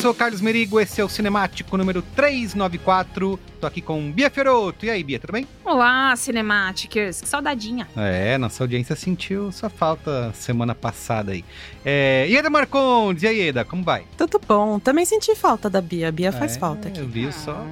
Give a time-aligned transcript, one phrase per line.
[0.00, 3.38] sou o Carlos Merigo, esse é o Cinemático número 394.
[3.60, 4.86] Tô aqui com Bia Fioroto.
[4.86, 5.46] E aí, Bia, tudo bem?
[5.62, 7.20] Olá, Cinematicers.
[7.20, 7.86] Que saudadinha.
[7.94, 11.44] É, nossa audiência sentiu sua falta semana passada aí.
[11.84, 14.04] É, Ieda Marcondes, e aí, Ieda, como vai?
[14.16, 14.78] Tudo bom.
[14.78, 16.08] Também senti falta da Bia.
[16.08, 17.00] A Bia faz É, falta aqui.
[17.00, 17.62] Eu vi só.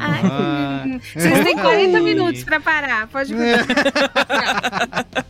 [0.00, 0.82] Ah.
[1.14, 3.06] Vocês têm 40 minutos pra parar.
[3.06, 3.32] Pode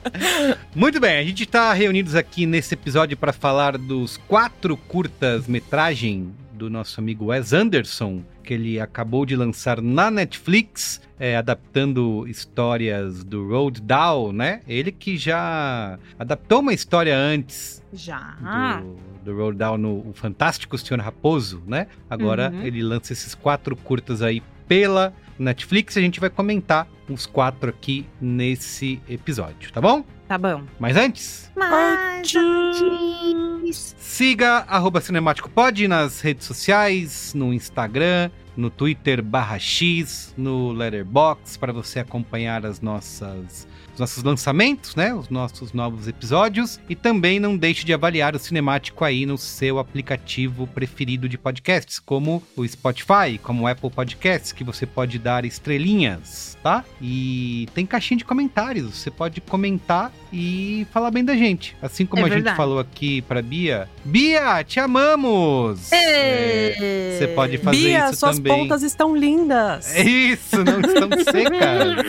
[0.74, 6.68] Muito bem, a gente está reunidos aqui nesse episódio para falar dos quatro curtas-metragem do
[6.68, 13.48] nosso amigo Wes Anderson, que ele acabou de lançar na Netflix, é, adaptando histórias do
[13.48, 14.60] Roald Dahl, né?
[14.68, 18.82] Ele que já adaptou uma história antes Já.
[19.24, 21.86] do, do Roald Dahl no o Fantástico Senhor Raposo, né?
[22.10, 22.62] Agora Uhum.
[22.62, 27.70] ele lança esses quatro curtas aí pela Netflix e a gente vai comentar os quatro
[27.70, 30.04] aqui nesse episódio, tá bom?
[30.28, 30.62] Tá bom.
[30.78, 33.96] Mas antes, Mas antes...
[33.98, 41.56] siga arroba Cinemático Pod nas redes sociais, no Instagram, no Twitter barra X, no Letterbox,
[41.56, 45.14] para você acompanhar as nossas, os nossos lançamentos, né?
[45.14, 46.80] Os nossos novos episódios.
[46.88, 51.98] E também não deixe de avaliar o Cinemático aí no seu aplicativo preferido de podcasts,
[51.98, 56.84] como o Spotify, como o Apple Podcasts, que você pode dar estrelinhas, tá?
[57.00, 61.76] E tem caixinha de comentários, você pode comentar e falar bem da gente.
[61.82, 62.56] Assim como É a gente verdade.
[62.56, 63.88] falou aqui pra Bia.
[64.04, 65.92] Bia, te amamos!
[65.92, 68.52] É, Você pode fazer Bia, isso suas também.
[68.56, 69.94] pontas estão lindas.
[69.94, 72.04] É isso, não estão secas.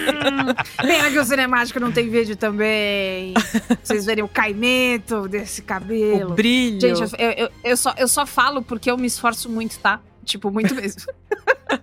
[0.81, 3.33] Pena que o cinemático não tem vídeo também.
[3.33, 6.31] Pra Vocês verem o caimento desse cabelo.
[6.31, 6.79] O brilho.
[6.79, 9.99] Gente, eu, eu, eu só, eu só falo porque eu me esforço muito, tá?
[10.23, 11.01] Tipo, muito mesmo.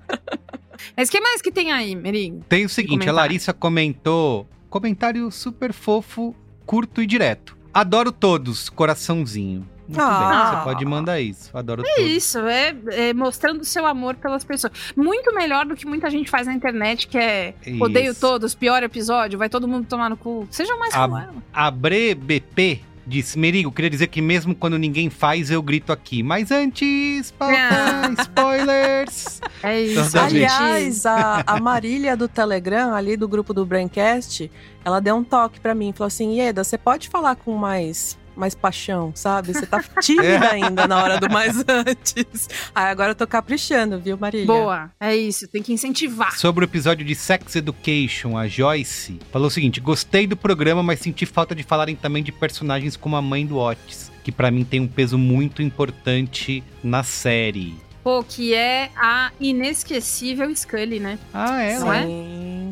[0.97, 2.45] Mas o que mais que tem aí, Merigo?
[2.49, 3.13] Tem o seguinte, a.
[3.13, 7.57] Larissa comentou, comentário super fofo, curto e direto.
[7.73, 9.69] Adoro todos, coraçãozinho.
[9.89, 10.29] Muito Ah.
[10.53, 11.51] bem, você pode mandar isso.
[11.57, 12.11] Adoro É todos.
[12.11, 14.73] isso, é, é mostrando seu amor pelas pessoas.
[14.95, 17.83] Muito melhor do que muita gente faz na internet, que é Isso.
[17.83, 20.47] odeio todos, pior episódio, vai todo mundo tomar no cu.
[20.51, 21.35] Sejam mais A- como ela.
[21.53, 26.23] Abre BP disse, Merigo, queria dizer que mesmo quando ninguém faz, eu grito aqui.
[26.23, 28.11] Mas antes, pauta, Ah.
[28.21, 29.41] spoilers.
[29.63, 30.13] É isso.
[30.13, 30.53] Toda vez.
[30.53, 34.51] Aliás, a, a Marília do Telegram, ali do grupo do Braincast,
[34.85, 35.93] ela deu um toque pra mim.
[35.93, 39.53] Falou assim, Ieda, você pode falar com mais, mais paixão, sabe?
[39.53, 42.49] Você tá tímida ainda na hora do mais antes.
[42.75, 44.47] Aí agora eu tô caprichando, viu, Marília?
[44.47, 46.39] Boa, é isso, tem que incentivar.
[46.39, 51.01] Sobre o episódio de Sex Education, a Joyce falou o seguinte: gostei do programa, mas
[51.01, 54.65] senti falta de falarem também de personagens como a mãe do Otis, que pra mim
[54.65, 57.75] tem um peso muito importante na série.
[58.03, 61.19] Pô, que é a inesquecível Scully, né?
[61.35, 61.79] Ah, é?
[61.79, 62.07] Não é?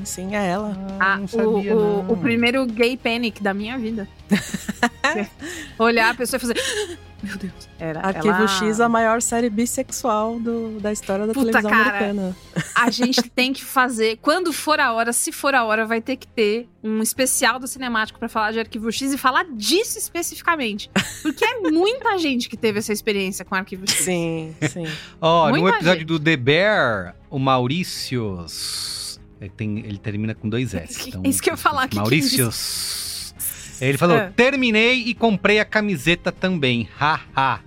[0.07, 0.77] Sim, é ela.
[1.01, 2.13] Ah, não o, sabia, o- não.
[2.13, 4.09] o primeiro gay panic da minha vida.
[5.79, 6.55] Olhar a pessoa e fazer.
[7.23, 7.53] Meu Deus.
[7.79, 8.47] Era Arquivo ela...
[8.47, 11.97] X, a maior série bissexual do- da história da Puta, televisão cara.
[12.11, 12.37] americana.
[12.75, 14.19] A gente tem que fazer.
[14.23, 17.67] Quando for a hora, se for a hora, vai ter que ter um especial do
[17.67, 20.91] cinemático pra falar de Arquivo X e falar disso especificamente.
[21.23, 24.05] Porque é muita gente que teve essa experiência com Arquivo X.
[24.05, 24.87] Sim, sim.
[25.21, 26.09] Ó, no Muita episódio gente.
[26.09, 28.96] do The Bear, o Maurícios.
[29.41, 31.09] Ele, tem, ele termina com dois S.
[31.09, 33.35] Então, isso que eu falar, que Maurícios.
[33.81, 34.31] Ele falou: É.
[34.31, 36.89] terminei e comprei a camiseta também.
[36.99, 37.61] Haha.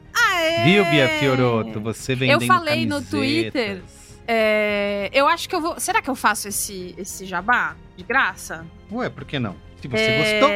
[0.63, 1.79] Viu, Bia Fioroto?
[1.81, 3.09] Você vendendo Eu falei no camisetas.
[3.11, 3.81] Twitter.
[4.27, 5.79] É, eu acho que eu vou.
[5.79, 8.65] Será que eu faço esse, esse jabá de graça?
[8.91, 9.55] Ué, por que não?
[9.81, 10.49] Se você gostou.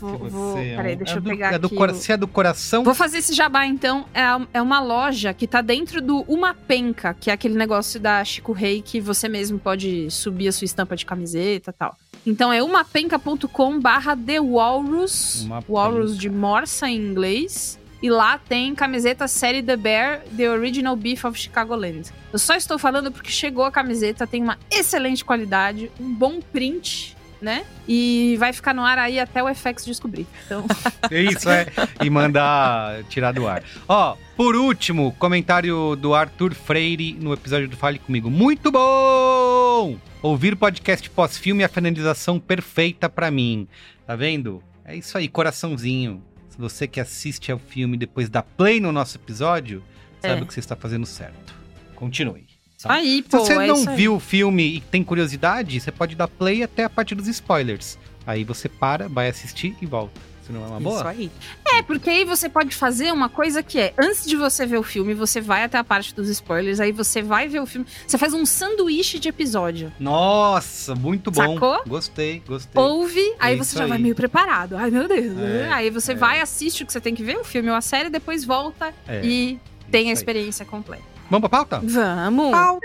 [0.00, 1.76] Vou, vou- é peraí, deixa é eu do- pegar é do aqui.
[1.76, 4.04] cora- o- Se é do coração, Vou fazer esse jabá, então.
[4.14, 8.22] É, é uma loja que tá dentro do Uma Penca, que é aquele negócio da
[8.24, 11.96] Chico Rei que você mesmo pode subir a sua estampa de camiseta e tal.
[12.26, 15.42] Então é umapenca.com barra The Walrus.
[15.44, 16.20] Uma Walrus Penca.
[16.20, 17.78] de morsa em inglês.
[18.02, 22.10] E lá tem camiseta série The Bear, The Original Beef of Chicagoland.
[22.30, 27.15] Eu só estou falando porque chegou a camiseta, tem uma excelente qualidade, um bom print,
[27.40, 27.64] né?
[27.86, 30.26] E vai ficar no ar aí até o FX descobrir.
[30.46, 30.64] Então,
[31.10, 31.66] É isso, é.
[32.02, 33.62] E mandar tirar do ar.
[33.88, 38.30] Ó, por último, comentário do Arthur Freire no episódio do Fale Comigo.
[38.30, 39.96] Muito bom!
[40.22, 43.68] Ouvir o podcast pós-filme é a finalização perfeita pra mim.
[44.06, 44.62] Tá vendo?
[44.84, 46.22] É isso aí, coraçãozinho.
[46.48, 49.82] Se você que assiste ao filme depois dá play no nosso episódio,
[50.20, 50.42] sabe É.
[50.42, 51.54] o que você está fazendo certo.
[51.94, 52.45] Continue.
[52.76, 53.38] Isso aí, Se pô.
[53.38, 53.96] você é não aí.
[53.96, 57.98] viu o filme e tem curiosidade, você pode dar play até a parte dos spoilers.
[58.26, 60.20] Aí você para, vai assistir e volta.
[60.44, 60.98] Se não é uma boa?
[61.00, 61.30] Isso aí.
[61.74, 64.82] É, porque aí você pode fazer uma coisa que é, antes de você ver o
[64.84, 68.16] filme, você vai até a parte dos spoilers, aí você vai ver o filme, você
[68.16, 69.92] faz um sanduíche de episódio.
[69.98, 71.54] Nossa, muito bom.
[71.54, 71.82] Sacou?
[71.88, 72.80] Gostei, gostei.
[72.80, 74.02] Ouve, aí É você isso já vai aí.
[74.02, 74.76] meio preparado.
[74.76, 75.36] Ai, meu Deus.
[75.36, 76.14] É, aí você é.
[76.14, 78.94] vai, assiste o que você tem que ver, o filme ou a série, depois volta
[79.08, 79.58] É, e
[79.90, 80.12] tem a aí.
[80.12, 81.15] experiência completa.
[81.30, 81.80] Vamos pra pauta?
[81.82, 82.80] Vamos!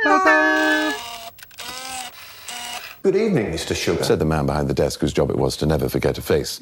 [3.03, 3.75] Good evening, Mr.
[3.75, 6.21] Sugar, said the man behind the desk whose job it was to never forget a
[6.21, 6.59] face.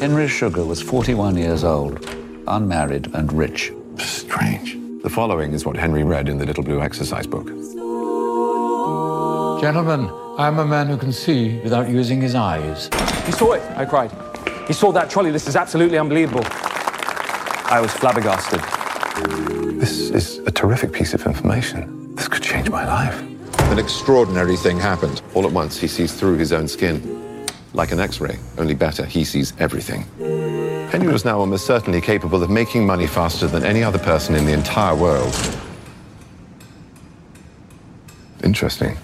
[0.00, 2.06] Henry Sugar was 41 years old,
[2.46, 3.72] unmarried and rich.
[3.98, 4.78] Strange.
[5.02, 7.48] The following is what Henry read in the little blue exercise book.
[9.60, 10.08] Gentlemen,
[10.38, 12.88] I'm a man who can see without using his eyes.
[13.26, 14.10] He saw it, I cried.
[14.66, 15.32] He saw that trolley.
[15.32, 16.44] This is absolutely unbelievable.
[17.70, 19.57] I was flabbergasted.
[19.78, 22.12] This is a terrific piece of information.
[22.16, 23.16] This could change my life.
[23.70, 25.22] An extraordinary thing happened.
[25.34, 27.46] All at once, he sees through his own skin.
[27.74, 30.02] Like an x ray, only better, he sees everything.
[30.90, 34.46] Henry was now almost certainly capable of making money faster than any other person in
[34.46, 35.32] the entire world.
[38.42, 38.96] Interesting.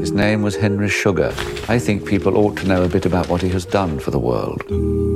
[0.00, 1.32] His name was Henry Sugar.
[1.68, 4.18] I think people ought to know a bit about what he has done for the
[4.18, 5.11] world.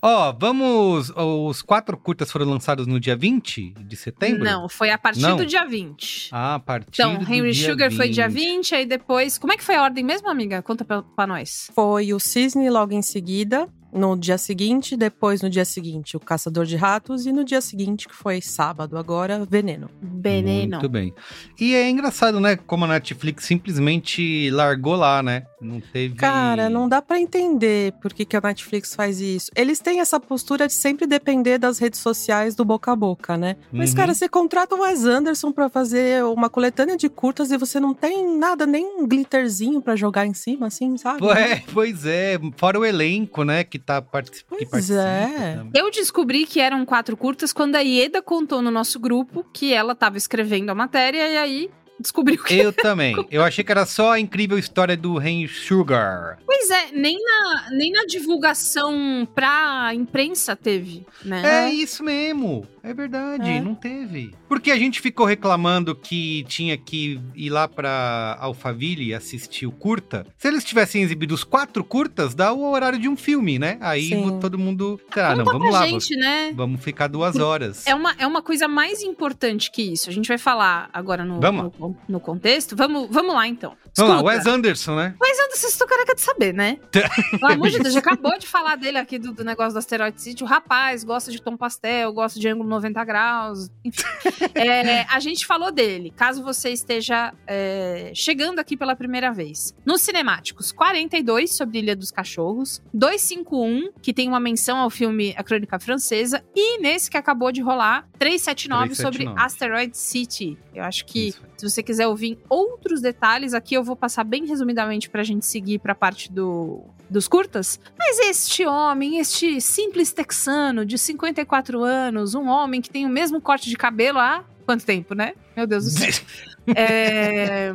[0.00, 1.10] Ó, vamos.
[1.16, 4.44] Os quatro curtas foram lançados no dia 20 de setembro?
[4.44, 5.36] Não, foi a partir Não.
[5.36, 6.28] do dia 20.
[6.32, 8.38] Ah, a partir Então, do Henry dia Sugar foi dia 20.
[8.38, 9.38] 20, aí depois.
[9.38, 10.62] Como é que foi a ordem mesmo, amiga?
[10.62, 11.70] Conta pra, pra nós.
[11.74, 16.66] Foi o Cisne logo em seguida, no dia seguinte, depois no dia seguinte o Caçador
[16.66, 19.88] de Ratos e no dia seguinte, que foi sábado agora, Veneno.
[20.02, 20.76] Veneno.
[20.76, 21.14] Muito bem.
[21.58, 22.56] E é engraçado, né?
[22.56, 25.44] Como a Netflix simplesmente largou lá, né?
[25.60, 26.14] Não teve.
[26.14, 29.50] Cara, não dá pra entender por que, que a Netflix faz isso.
[29.56, 33.56] Eles têm essa postura de sempre depender das redes sociais do boca a boca, né?
[33.72, 33.96] Mas, Uhum.
[33.96, 37.92] cara, você contrata o Wes Anderson pra fazer uma coletânea de curtas e você não
[37.94, 41.26] tem nada, nem um glitterzinho pra jogar em cima, assim, sabe?
[41.28, 42.38] É, pois é.
[42.56, 43.64] Fora o elenco, né?
[43.64, 44.34] Que tá partic...
[44.34, 45.00] que Pois participa.
[45.00, 45.56] é.
[45.56, 45.70] também.
[45.74, 49.94] Eu descobri que eram quatro curtas quando a Ieda contou no nosso grupo que ela
[49.94, 52.58] tava escrevendo a matéria e aí descobriu que.
[52.58, 53.14] Eu também.
[53.30, 56.38] Eu achei que era só a incrível história do Henry Sugar.
[56.46, 61.66] Pois é, nem na, nem na divulgação pra imprensa teve, né?
[61.66, 62.66] É isso mesmo.
[62.82, 63.60] É verdade, É.
[63.60, 64.32] não teve.
[64.48, 70.26] Porque a gente ficou reclamando que tinha que ir lá pra Alphaville assistir o curta.
[70.38, 73.76] Se eles tivessem exibido os quatro curtas, dá o horário de um filme, né?
[73.80, 74.38] Aí Sim.
[74.40, 74.98] todo mundo.
[75.14, 75.86] Ah, não, vamos lá.
[75.86, 76.50] gente, né?
[76.54, 77.86] Vamos ficar duas horas.
[77.86, 80.08] É uma, é uma coisa mais importante que isso.
[80.08, 81.64] A gente vai falar agora no, Vamos.
[81.78, 83.76] no- no contexto, vamos, vamos lá então.
[83.96, 84.36] Vamos lá, Escuta.
[84.36, 85.14] Wes Anderson, né?
[85.18, 86.78] Mas Anderson, vocês estão careca de saber, né?
[86.92, 90.20] Pelo amor de Deus, já acabou de falar dele aqui do, do negócio do Asteroid
[90.20, 90.42] City.
[90.44, 93.70] O rapaz gosta de tom pastel, gosta de ângulo 90 graus.
[93.84, 94.02] Enfim.
[94.54, 99.74] É, a gente falou dele, caso você esteja é, chegando aqui pela primeira vez.
[99.84, 105.44] Nos cinemáticos, 42 sobre Ilha dos Cachorros, 251, que tem uma menção ao filme A
[105.44, 109.46] Crônica Francesa, e nesse que acabou de rolar, 379, sobre 379.
[109.46, 110.58] Asteroid City.
[110.74, 115.08] Eu acho que se você quiser ouvir outros detalhes, aqui eu vou passar bem resumidamente
[115.08, 117.78] pra gente seguir pra parte do, dos curtas.
[117.98, 123.40] Mas este homem, este simples texano de 54 anos, um homem que tem o mesmo
[123.40, 125.32] corte de cabelo há quanto tempo, né?
[125.56, 126.08] Meu Deus do céu.
[126.76, 127.72] É,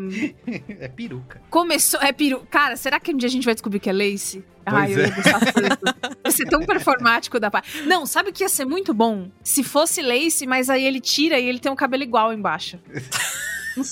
[0.80, 1.42] É peruca.
[1.50, 2.00] começou.
[2.00, 2.46] É peru.
[2.52, 4.46] Cara, será que um dia a gente vai descobrir que é Lace?
[4.64, 5.08] Ai, Pois eu é.
[5.08, 5.96] ia gostar tanto.
[6.24, 7.82] Ia ser tão performático da parte.
[7.88, 9.32] Não, sabe o que ia ser muito bom?
[9.44, 12.78] Se fosse Lace, mas aí ele tira e ele tem um cabelo igual embaixo.
[13.76, 13.84] Não,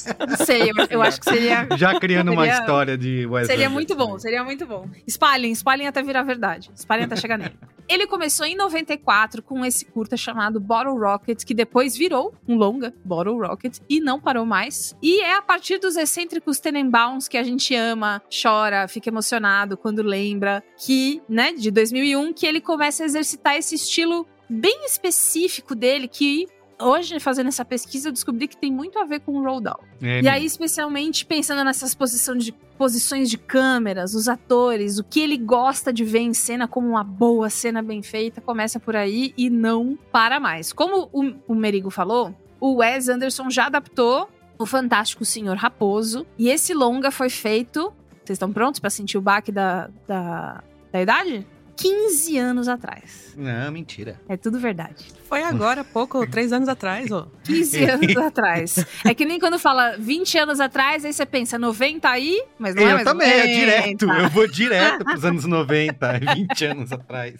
[0.45, 1.67] sei, eu, eu acho que seria.
[1.77, 3.73] Já criando uma seria- história de Wes Seria Anderson.
[3.73, 4.87] muito bom, seria muito bom.
[5.07, 6.71] Espalhem, espalhem até virar verdade.
[6.75, 7.55] Espalhem até chegar nele.
[7.89, 12.93] Ele começou em 94 com esse curta chamado Bottle Rocket, que depois virou um longa,
[13.03, 14.95] Bottle Rocket, e não parou mais.
[15.01, 20.01] E é a partir dos excêntricos Tenenbaums que a gente ama, chora, fica emocionado quando
[20.01, 26.07] lembra, que, né, de 2001, que ele começa a exercitar esse estilo bem específico dele,
[26.07, 26.47] que
[26.83, 29.83] hoje, fazendo essa pesquisa, eu descobri que tem muito a ver com o Roald Dahl.
[30.01, 35.19] É e aí, especialmente pensando nessas posições de, posições de câmeras, os atores, o que
[35.19, 39.33] ele gosta de ver em cena como uma boa cena bem feita, começa por aí
[39.37, 40.73] e não para mais.
[40.73, 46.49] Como o, o Merigo falou, o Wes Anderson já adaptou o Fantástico Senhor Raposo, e
[46.49, 47.91] esse longa foi feito.
[48.23, 51.47] Vocês estão prontos para sentir o baque da, da, da idade?
[51.81, 53.33] 15 anos atrás.
[53.35, 54.19] Não, mentira.
[54.27, 55.05] É tudo verdade.
[55.27, 57.27] Foi agora, há pouco, três anos atrás, ó.
[57.43, 58.85] 15 anos atrás.
[59.05, 62.83] É que nem quando fala 20 anos atrás, aí você pensa 90 aí, mas não
[62.83, 63.53] é eu mais também, é 90.
[63.59, 64.05] direto.
[64.11, 67.35] Eu vou direto pros anos 90, 20 anos atrás.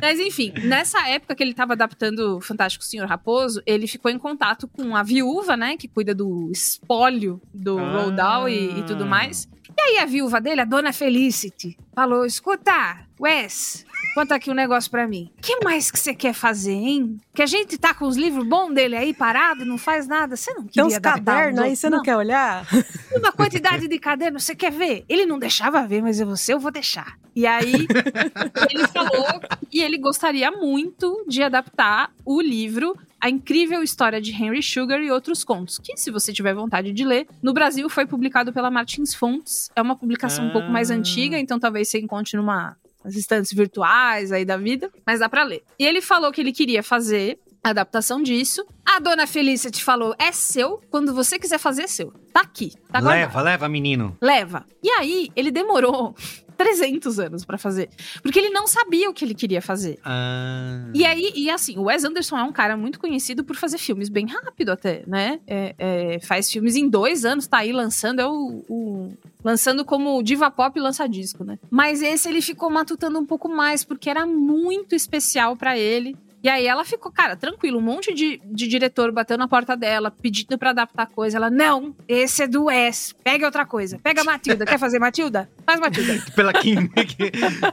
[0.00, 4.18] Mas enfim, nessa época que ele tava adaptando o Fantástico Senhor Raposo, ele ficou em
[4.18, 7.92] contato com a viúva, né, que cuida do espólio do Ah.
[7.92, 9.48] Roald Dahl e, e tudo mais.
[9.78, 14.90] E aí a viúva dele, a dona Felicity, falou: escuta, Wes, conta aqui um negócio
[14.90, 15.30] pra mim.
[15.38, 17.20] O que mais que você quer fazer, hein?
[17.34, 20.36] Que a gente tá com os livros bons dele aí parado, não faz nada.
[20.36, 22.66] Você não Tem queria uns adaptar cadernos os aí, você não, quer olhar?
[23.16, 25.04] uma quantidade de caderno, você quer ver?
[25.08, 27.18] Ele não deixava ver, mas eu você eu vou deixar.
[27.34, 27.72] E aí
[28.70, 29.40] ele falou
[29.70, 35.10] que ele gostaria muito de adaptar o livro A Incrível História de Henry Sugar e
[35.10, 39.14] Outros Contos, que se você tiver vontade de ler, no Brasil foi publicado pela Martins
[39.14, 39.70] Fontes.
[39.76, 44.44] É uma publicação um pouco mais antiga, então talvez você encontre numa estantes virtuais aí
[44.44, 45.62] da vida, mas dá pra ler.
[45.78, 48.64] E ele falou que ele queria fazer a adaptação disso.
[48.84, 52.12] A dona Felicity falou: é seu, quando você quiser fazer, é seu.
[52.32, 53.20] Tá aqui, tá guardado.
[53.20, 54.16] leva, leva, menino.
[54.20, 54.64] Leva.
[54.82, 56.14] E aí, ele demorou
[56.60, 57.88] 300 anos pra fazer.
[58.22, 59.98] Porque ele não sabia o que ele queria fazer.
[60.04, 63.78] Ah, E aí, e assim, o Wes Anderson é um cara muito conhecido por fazer
[63.78, 65.40] filmes bem rápido até, né?
[65.46, 69.12] É, é, faz filmes em dois anos, tá aí lançando, é o, o-
[69.42, 71.58] lançando como diva pop lança disco, né?
[71.70, 76.14] Mas esse ele ficou matutando um pouco mais, porque era muito especial pra ele.
[76.42, 80.10] E aí ela ficou, cara, tranquilo, um monte de, de diretor bateu na porta dela,
[80.10, 81.36] pedindo pra adaptar coisa.
[81.36, 83.98] Ela, não, esse é do Wes, pega outra coisa.
[83.98, 85.50] Pega a Matilda, quer fazer Matilda?
[85.66, 86.24] Faz Matilda.
[86.34, 86.88] pela, quin-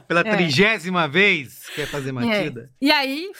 [0.06, 0.36] pela É.
[0.36, 2.70] trigésima vez, quer fazer Matilda?
[2.80, 2.84] É.
[2.86, 3.30] E aí,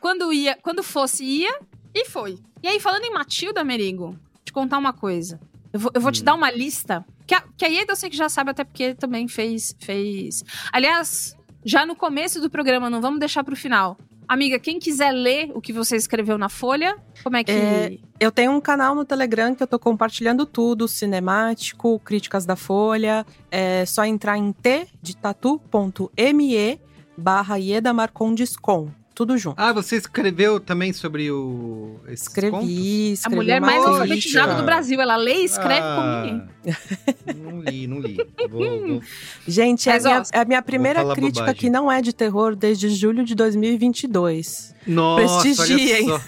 [0.00, 1.60] quando ia, quando fosse, ia
[1.94, 2.38] e foi.
[2.62, 5.38] E aí, falando em Matilda, Merigo, te contar uma coisa.
[5.72, 6.12] Eu vou, eu vou Hum.
[6.12, 7.04] te dar uma lista.
[7.26, 10.42] Que a, que a Ieda eu sei que já sabe, até porque também fez, fez.
[10.72, 13.96] Aliás, já no começo do programa, não vamos deixar pro final.
[14.28, 17.52] Amiga, quem quiser ler o que você escreveu na folha, como é que.
[17.52, 22.56] É, eu tenho um canal no Telegram que eu tô compartilhando tudo, cinemático, críticas da
[22.56, 23.26] Folha.
[23.50, 26.80] É só entrar em t de tatu.me
[27.16, 28.90] barra Ieda Marcondes com.
[29.22, 29.54] Tudo junto.
[29.56, 32.00] Ah, você escreveu também sobre o.
[32.08, 32.42] esses contos?
[32.68, 35.00] Escrevi, a escrevi mulher uma mais alfabetizada do Brasil.
[35.00, 37.36] Ela lê e escreve como Ah, ninguém.
[37.36, 38.16] Não li, não li.
[38.50, 39.02] Vou- vou-
[39.46, 41.54] Gente, é a minha, é a minha primeira crítica bobagem.
[41.60, 44.74] que não é de terror desde julho de 2022.
[44.84, 46.10] Nossa, Prestigiem.
[46.10, 46.24] olha só.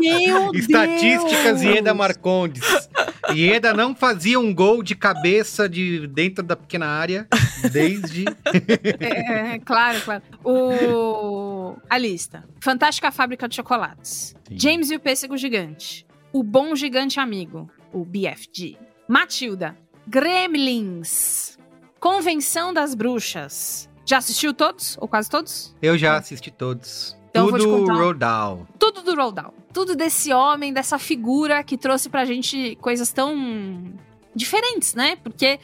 [0.00, 1.74] Meu Estatísticas Deus!
[1.76, 2.62] Ieda Marcondes.
[3.34, 7.26] Ieda não fazia um gol de cabeça de dentro da pequena área
[7.68, 8.24] desde.
[9.00, 10.22] É, claro, claro.
[10.44, 11.76] O...
[11.88, 12.44] A lista.
[12.60, 14.34] Fantástica Fábrica de Chocolates.
[14.50, 16.06] James e o Pêssego Gigante.
[16.32, 17.70] O Bom Gigante Amigo.
[17.92, 18.76] O BFG.
[19.08, 19.76] Matilda.
[20.06, 21.58] Gremlins.
[21.98, 23.88] Convenção das Bruxas.
[24.06, 24.96] Já assistiu todos?
[25.00, 25.74] Ou quase todos?
[25.82, 27.16] Eu já assisti todos.
[27.30, 28.66] Então eu vou te Tudo contar Roald Dahl.
[28.78, 29.54] tudo do Roald Dahl.
[29.72, 33.92] Tudo desse homem, dessa figura que trouxe pra gente coisas tão
[34.34, 35.16] diferentes, né?
[35.22, 35.58] Porque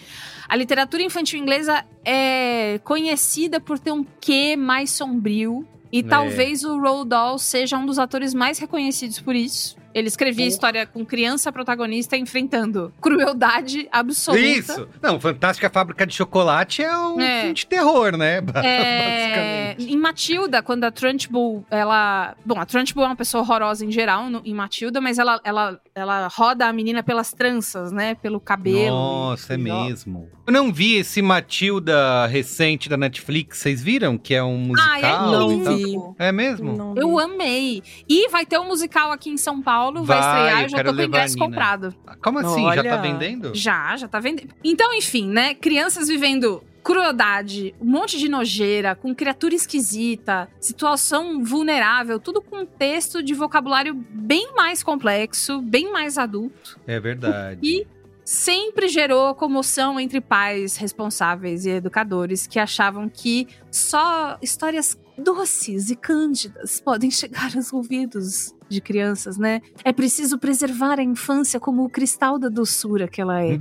[0.48, 5.66] a literatura infantil inglesa é conhecida por ter um quê mais sombrio.
[5.92, 6.02] E É.
[6.02, 9.76] talvez o Roald Dahl seja um dos atores mais reconhecidos por isso.
[9.96, 14.42] Ele escrevia a história com criança protagonista enfrentando crueldade absoluta.
[14.44, 14.88] Isso!
[15.00, 17.40] Não, Fantástica Fábrica de Chocolate é um É.
[17.40, 18.42] filme de terror, né?
[18.62, 19.94] É, Basicamente.
[19.94, 22.34] em Matilda, quando a Trunchbull, ela...
[22.44, 25.80] Bom, a Trunchbull é uma pessoa horrorosa em geral no- em Matilda, mas ela, ela,
[25.94, 28.14] ela roda a menina pelas tranças, né?
[28.16, 28.94] Pelo cabelo.
[28.96, 30.28] Nossa, é mesmo.
[30.46, 34.18] Eu não vi esse Matilda recente da Netflix, vocês viram?
[34.18, 34.90] Que é um musical?
[34.92, 35.76] Ah, é Não tal?
[35.76, 35.96] vi.
[36.18, 36.76] É mesmo?
[36.76, 37.22] Não Eu vi.
[37.24, 37.82] amei.
[38.08, 40.84] E vai ter um musical aqui em São Paulo, vai, Vai, estrear, eu eu já
[40.84, 41.94] tô com o ingresso comprado.
[42.22, 42.64] Como assim?
[42.64, 43.02] Já tá Olha.
[43.02, 43.54] vendendo?
[43.54, 44.54] Já, já tá vendendo.
[44.62, 45.54] Então, enfim, né?
[45.54, 52.64] Crianças vivendo crueldade, um monte de nojeira, com criatura esquisita, situação vulnerável, tudo com um
[52.64, 56.78] texto de vocabulário bem mais complexo, bem mais adulto.
[56.86, 57.58] É verdade.
[57.60, 57.84] E
[58.26, 65.96] sempre gerou comoção entre pais responsáveis e educadores que achavam que só histórias doces e
[65.96, 69.62] cândidas podem chegar aos ouvidos de crianças, né?
[69.84, 73.56] É preciso preservar a infância como o cristal da doçura que ela é,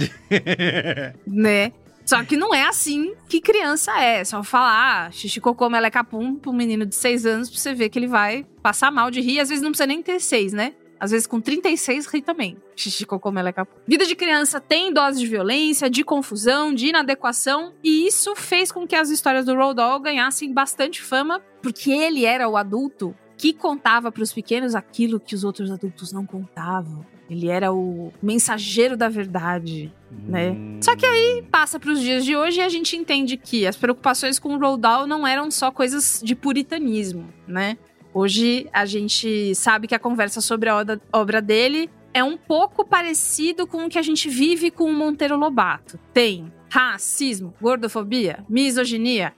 [1.27, 1.71] né?
[2.03, 4.23] Só que não é assim que criança é.
[4.23, 7.73] Só falar ah, xixi, cocô, meleca, pum pra um menino de 6 anos pra você
[7.73, 9.39] ver que ele vai passar mal de rir.
[9.39, 10.73] Às vezes não precisa nem ter 6, né?
[10.99, 12.57] Às vezes com 36 ri também.
[12.75, 13.67] Xixi, cocô, meleca.
[13.87, 17.73] Vida de criança tem doses de violência, de confusão, de inadequação.
[17.83, 21.41] E isso fez com que as histórias do Roald Dahl ganhassem bastante fama.
[21.61, 26.25] Porque ele era o adulto que contava pros pequenos aquilo que os outros adultos não
[26.25, 27.05] contavam.
[27.29, 30.51] Ele era o mensageiro da verdade, né?
[30.51, 30.79] Hum.
[30.81, 34.37] Só que aí passa pros dias de hoje e a gente entende que as preocupações
[34.37, 37.77] com o Roald Dahl não eram só coisas de puritanismo, né?
[38.15, 40.77] Hoje a gente sabe que a conversa sobre a
[41.11, 45.35] obra- dele é um pouco parecido com o que a gente vive com o Monteiro
[45.37, 45.99] Lobato.
[46.13, 49.33] Tem racismo, gordofobia, misoginia.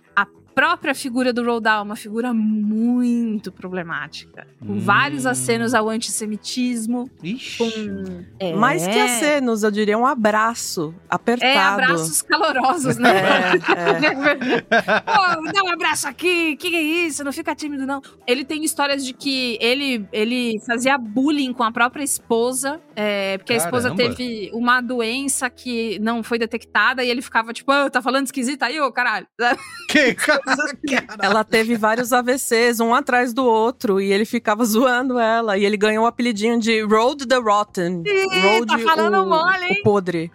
[0.57, 4.47] A própria figura do Roald Dahl é uma figura muito problemática.
[4.59, 4.79] Com Hum.
[4.79, 7.07] vários acenos ao antissemitismo.
[7.21, 7.57] Ixi.
[7.59, 8.23] Com...
[8.39, 8.55] É.
[8.55, 11.79] Mais que acenos, eu diria um abraço apertado.
[11.79, 13.11] É, abraços calorosos, né?
[13.77, 14.61] É,
[15.01, 17.23] Pô, dá um abraço aqui, que que é isso?
[17.23, 18.01] Não fica tímido, não.
[18.25, 23.53] Ele tem histórias de que ele, ele fazia bullying com a própria esposa, é, porque
[23.53, 24.15] a esposa Caramba.
[24.15, 28.63] teve uma doença que não foi detectada e ele ficava tipo, ah, tá falando esquisito
[28.63, 29.27] aí, ô caralho.
[29.87, 31.15] Que cara?
[31.21, 35.59] Ela teve vários AVCs, um atrás do outro, e ele ficava zoando ela.
[35.59, 38.01] E ele ganhou o apelidinho de Road the Rotten.
[38.03, 39.77] Ih, Road tá falando o, mole, hein?
[39.79, 40.31] o podre.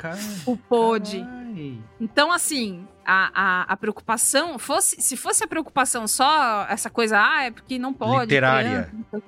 [0.46, 0.56] O.
[1.26, 1.78] Ai.
[2.00, 7.42] Então, assim, a, a, a preocupação, fosse, se fosse a preocupação só essa coisa, ah,
[7.44, 8.22] é porque não pode.
[8.22, 8.88] Literária.
[9.10, 9.22] criança,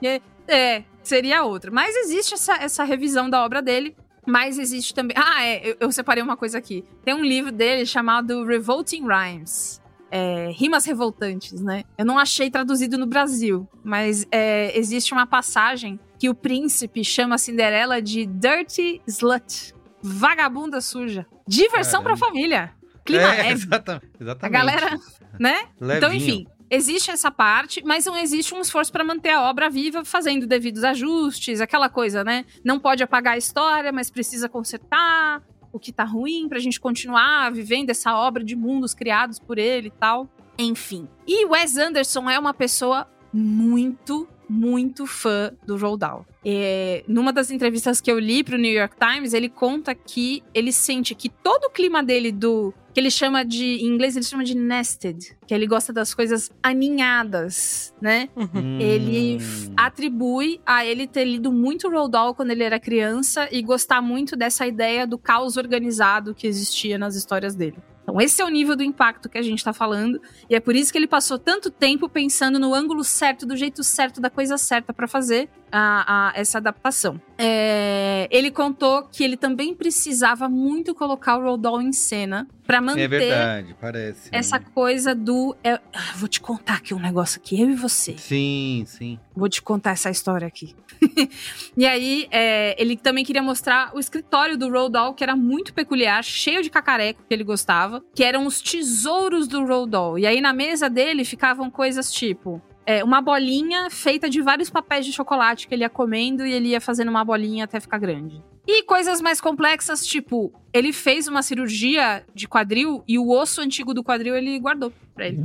[0.49, 1.71] é, seria outra.
[1.71, 3.97] Mas existe essa, essa revisão da obra dele.
[4.27, 5.15] Mas existe também.
[5.19, 6.83] Ah, é, eu, eu separei uma coisa aqui.
[7.05, 9.83] Tem um livro dele chamado Revolting Rhymes.
[10.11, 11.85] É, rimas revoltantes, né?
[11.99, 17.35] Eu não achei traduzido no Brasil, mas é, existe uma passagem que o príncipe chama
[17.35, 19.75] a Cinderela de Dirty Slut.
[20.01, 21.27] Vagabunda suja.
[21.47, 22.27] Diversão pra Caramba.
[22.27, 22.73] família.
[23.05, 23.53] Clima É, leve.
[23.67, 24.07] exatamente.
[24.19, 24.53] A exatamente.
[24.53, 25.01] galera,
[25.39, 25.65] né?
[25.77, 26.15] Então, Levinho.
[26.15, 30.47] enfim, existe essa parte, mas não existe um esforço pra manter a obra viva, fazendo
[30.47, 32.45] devidos ajustes, aquela coisa, né?
[32.65, 37.51] Não pode apagar a história, mas precisa consertar o que tá ruim pra gente continuar
[37.53, 40.29] vivendo essa obra de mundos criados por ele e tal.
[40.59, 41.09] Enfim.
[41.27, 46.27] E Wes Anderson é uma pessoa muito, muito fã do Roald Dahl.
[46.45, 50.71] É, numa das entrevistas que eu li pro New York Times, ele conta que ele
[50.73, 54.45] sente que todo o clima dele do que ele chama de em inglês ele chama
[54.45, 58.29] de nested, que ele gosta das coisas aninhadas, né?
[58.37, 58.79] Hum.
[58.81, 63.63] Ele f- atribui a ele ter lido muito Roald Dahl quando ele era criança e
[63.63, 67.77] gostar muito dessa ideia do caos organizado que existia nas histórias dele.
[68.03, 70.77] Então, esse é o nível do impacto que a gente tá falando, e é por
[70.77, 74.59] isso que ele passou tanto tempo pensando no ângulo certo, do jeito certo, da coisa
[74.59, 77.19] certa pra fazer a, a- essa adaptação.
[77.39, 82.79] É, ele contou que ele também precisava muito colocar o Roald Dahl em cena pra
[82.81, 84.29] manter É verdade, parece.
[84.31, 85.34] essa coisa do.
[85.63, 88.17] É, ah, vou te contar aqui um negócio aqui, eu e você.
[88.19, 89.19] Sim, sim.
[89.35, 90.75] Vou te contar essa história aqui.
[91.77, 95.73] e aí, é, ele também queria mostrar o escritório do Roald Dahl, que era muito
[95.73, 100.19] peculiar, cheio de cacareco que ele gostava, que eram os tesouros do Roald Dahl.
[100.19, 102.63] E aí, na mesa dele, ficavam coisas tipo...
[102.87, 106.69] é, uma bolinha feita de vários papéis de chocolate que ele ia comendo e ele
[106.69, 108.43] ia fazendo uma bolinha até ficar grande.
[108.67, 113.93] E coisas mais complexas, tipo, ele fez uma cirurgia de quadril e o osso antigo
[113.93, 115.39] do quadril ele guardou pra ele.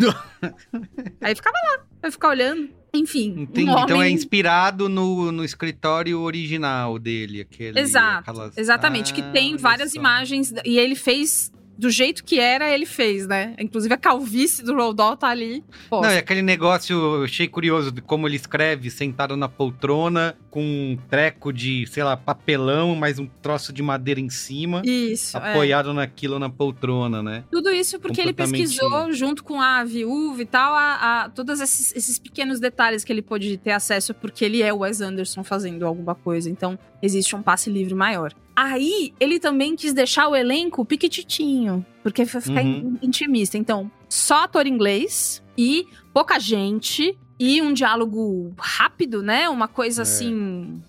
[1.21, 2.69] Aí ficava lá, vai ficar olhando.
[2.93, 3.69] Enfim, Entendi.
[3.69, 3.83] um homem...
[3.83, 7.79] Então é inspirado no, no escritório original dele, aquele.
[7.79, 9.99] Exato, aquelas- exatamente, que Ah, tem olha várias só.
[9.99, 13.55] imagens e ele fez do jeito que era, ele fez, né?
[13.57, 15.63] Inclusive a calvície do Roald Dahl tá ali.
[15.89, 20.61] Não, é aquele negócio, eu achei curioso de como ele escreve sentado na poltrona, com
[20.61, 25.51] um treco de, sei lá, papelão, mais um troço de madeira em cima, Isso, é.
[25.51, 27.43] apoiado naquilo na poltrona, né?
[27.49, 31.95] Tudo isso porque ele pesquisou junto com a viúva e tal, a, a- todos esses,
[31.95, 35.85] esses pequenos detalhes que ele pôde ter acesso, porque ele é o Wes Anderson fazendo
[35.85, 36.49] alguma coisa.
[36.49, 38.33] Então, existe um passe livre maior.
[38.55, 42.97] Aí, ele também quis deixar o elenco piquititinho, porque foi ficar Uhum.
[43.01, 43.57] in- intimista.
[43.57, 49.47] Então, só ator inglês e pouca gente e um diálogo rápido, né?
[49.47, 50.03] Uma coisa É.
[50.03, 50.81] assim.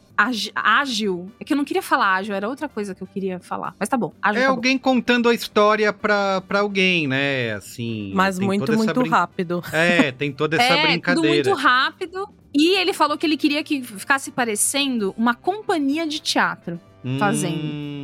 [0.55, 1.31] Ágil.
[1.41, 3.75] É que eu não queria falar ágil, era outra coisa que eu queria falar.
[3.79, 4.13] Mas tá bom.
[4.21, 4.57] Ágil É tá bom.
[4.57, 7.53] alguém contando a história pra, pra alguém, né?
[7.55, 8.13] Assim.
[8.15, 9.63] Mas muito, muito brin- rápido.
[9.73, 11.45] É, tem toda essa é, brincadeira.
[11.45, 12.29] tudo muito rápido.
[12.55, 16.81] E ele falou que ele queria que ficasse parecendo uma companhia de teatro
[17.19, 17.55] fazendo.
[17.65, 18.00] Hum.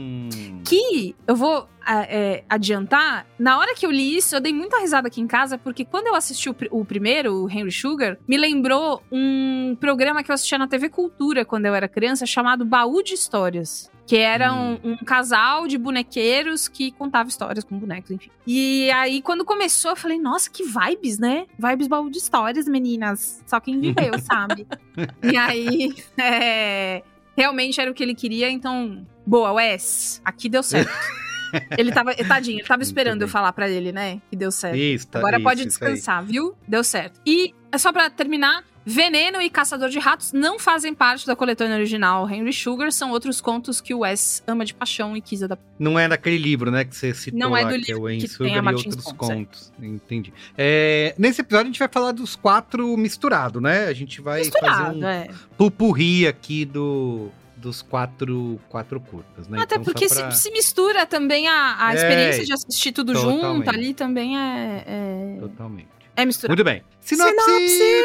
[0.66, 5.06] Que eu vou é, adiantar, na hora que eu li isso, eu dei muita risada
[5.06, 9.02] aqui em casa, porque quando eu assisti o, o primeiro, o Henry Sugar, me lembrou
[9.10, 13.14] um programa que eu assistia na TV Cultura quando eu era criança, chamado Baú de
[13.14, 13.90] Histórias.
[14.06, 18.30] Que era um, um casal de bonequeiros que contava histórias com bonecos, enfim.
[18.46, 21.46] E aí, quando começou, eu falei, nossa, que vibes, né?
[21.58, 23.42] Vibes baú de histórias, meninas.
[23.46, 24.66] Só quem viveu, sabe?
[25.22, 27.02] E aí, é,
[27.36, 30.90] realmente era o que ele queria, então, boa, Wes, aqui deu certo.
[31.78, 34.20] Ele tava, tadinho, ele tava esperando eu falar pra ele, né?
[34.28, 34.76] Que deu certo.
[34.76, 36.54] Isso, tá- Agora isso, pode descansar, viu?
[36.68, 37.18] Deu certo.
[37.24, 41.76] E é só pra terminar, Veneno e Caçador de Ratos não fazem parte da coletânea
[41.76, 45.66] original Henry Sugar, são outros contos que o Wes ama de paixão e quis adaptar.
[45.76, 48.02] Não é daquele livro, né, que você citou Não é lá, do que é o
[48.02, 49.34] Wayne que tem Sugar e outros Contos, é.
[49.34, 49.72] contos.
[49.82, 50.32] Entendi.
[50.56, 53.86] É, nesse episódio a gente vai falar dos quatro misturados, né?
[53.86, 55.28] A gente vai fazer Misturado, um é.
[55.58, 59.58] pupurri aqui do, dos quatro, quatro curtas, né?
[59.60, 63.14] Até Então, porque pra- se, se mistura também a, a É, experiência de assistir tudo
[63.14, 63.68] junto totalmente.
[63.68, 64.84] ali também é.
[64.86, 65.88] É, Totalmente.
[66.16, 66.50] É misturado.
[66.50, 66.82] Muito bem.
[67.00, 68.04] Sinopse!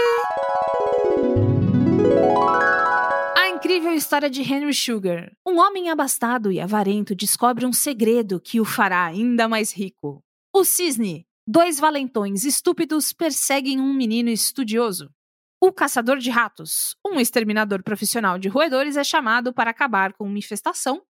[3.37, 5.31] A incrível história de Henry Sugar.
[5.47, 10.23] Um homem abastado e avarento descobre um segredo que o fará ainda mais rico.
[10.53, 11.25] O cisne.
[11.47, 15.09] Dois valentões estúpidos perseguem um menino estudioso.
[15.59, 16.95] O caçador de ratos.
[17.05, 21.01] Um exterminador profissional de roedores é chamado para acabar com uma infestação.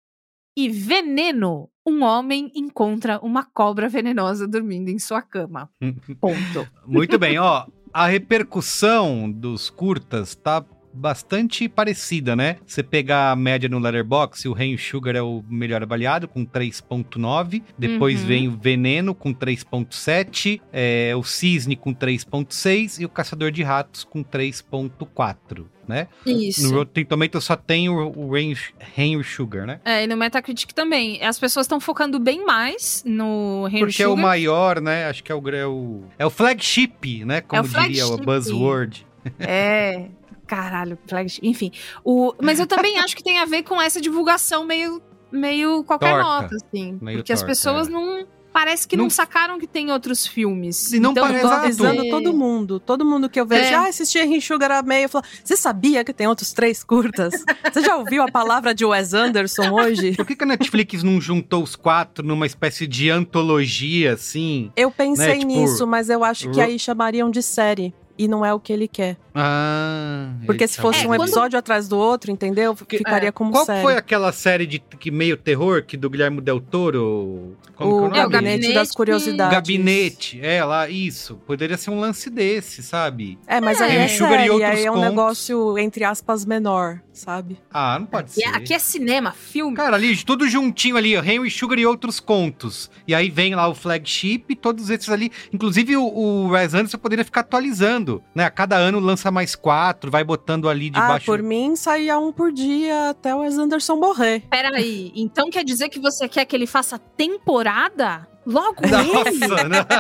[0.56, 1.70] E veneno.
[1.86, 5.70] Um homem encontra uma cobra venenosa dormindo em sua cama.
[6.22, 6.68] Ponto.
[6.86, 7.66] Muito bem, ó.
[7.94, 12.58] A repercussão dos curtas tá bastante parecida, né?
[12.66, 17.62] Você pegar a média no Letterboxd, o Rain Sugar é o melhor avaliado, com 3.9.
[17.78, 18.28] Depois Uhum.
[18.28, 20.62] vem o Veneno, com 3.7.
[20.74, 23.00] é, o Cisne, com 3.6.
[23.02, 26.08] E o Caçador de Ratos, com 3.4, né?
[26.26, 26.64] Isso.
[26.70, 28.54] No Rotten Tomatoes só tem o, o Rain,
[28.96, 29.80] Rain Sugar, né?
[29.86, 31.22] É, e no Metacritic também.
[31.24, 34.24] As pessoas estão focando bem mais no Henry Porque é o Sugar.
[34.26, 35.06] maior, né?
[35.08, 37.42] Acho que é o, é o, é o flagship, né?
[37.42, 38.26] Como o diria o flagship.
[38.26, 39.08] buzzword.
[39.40, 40.06] É.
[40.52, 41.40] Caralho, flagship.
[41.48, 41.72] Enfim.
[42.04, 42.34] O...
[42.42, 46.24] Mas eu também acho que tem a ver com essa divulgação meio, meio qualquer Torta.
[46.42, 46.98] nota, assim.
[47.02, 47.92] Meio porque as torta, pessoas é.
[47.92, 48.28] não.
[48.54, 50.92] Parece que não, Não- sacaram que tem outros filmes.
[50.92, 52.82] E não então, parece- avisando todo mundo.
[52.82, 53.76] Todo mundo que eu vejo, É.
[53.76, 55.06] ah, assisti Henry Sugar a meio.
[55.06, 57.34] Eu falo, você sabia que tem outros três curtas?
[57.72, 60.16] Você já ouviu a palavra de Wes Anderson hoje?
[60.18, 64.70] Por que, que a Netflix não juntou os quatro numa espécie de antologia, assim?
[64.76, 67.94] Eu pensei Né, tipo, nisso, mas eu acho que aí chamariam de série.
[68.22, 69.18] E não é o que ele quer.
[69.34, 70.30] Ah.
[70.46, 72.76] Porque se fosse tá um episódio atrás do outro, entendeu?
[72.76, 73.82] Ficaria é, como Qual série.
[73.82, 77.58] foi aquela série de que meio terror que do Guilherme Del Toro?
[77.76, 78.34] Como O que é o nome?
[78.34, 79.56] Gabinete das Curiosidades.
[79.56, 81.42] Gabinete, é lá, isso.
[81.48, 83.40] Poderia ser um lance desse, sabe?
[83.48, 87.02] É, mas aí é Sugar e série, outros aí é um negócio, entre aspas, menor,
[87.14, 87.60] sabe?
[87.74, 88.46] Ah, não pode E ser.
[88.48, 89.76] aqui é cinema, filme.
[89.76, 92.90] Cara, ali, tudo juntinho ali, ó, Henry Sugar e outros contos.
[93.08, 95.32] E aí vem lá o flagship, todos esses ali.
[95.54, 98.46] Inclusive o, o Wes Anderson poderia ficar atualizando, né?
[98.46, 101.26] A cada ano lança mais quatro, vai botando ali Ah, debaixo.
[101.26, 104.44] por mim saía um por dia até o Wes Anderson morrer.
[104.50, 108.28] Peraí, então quer dizer que você quer que ele faça temporada?
[108.46, 108.92] Logo ele?
[109.14, 109.86] Nossa, né?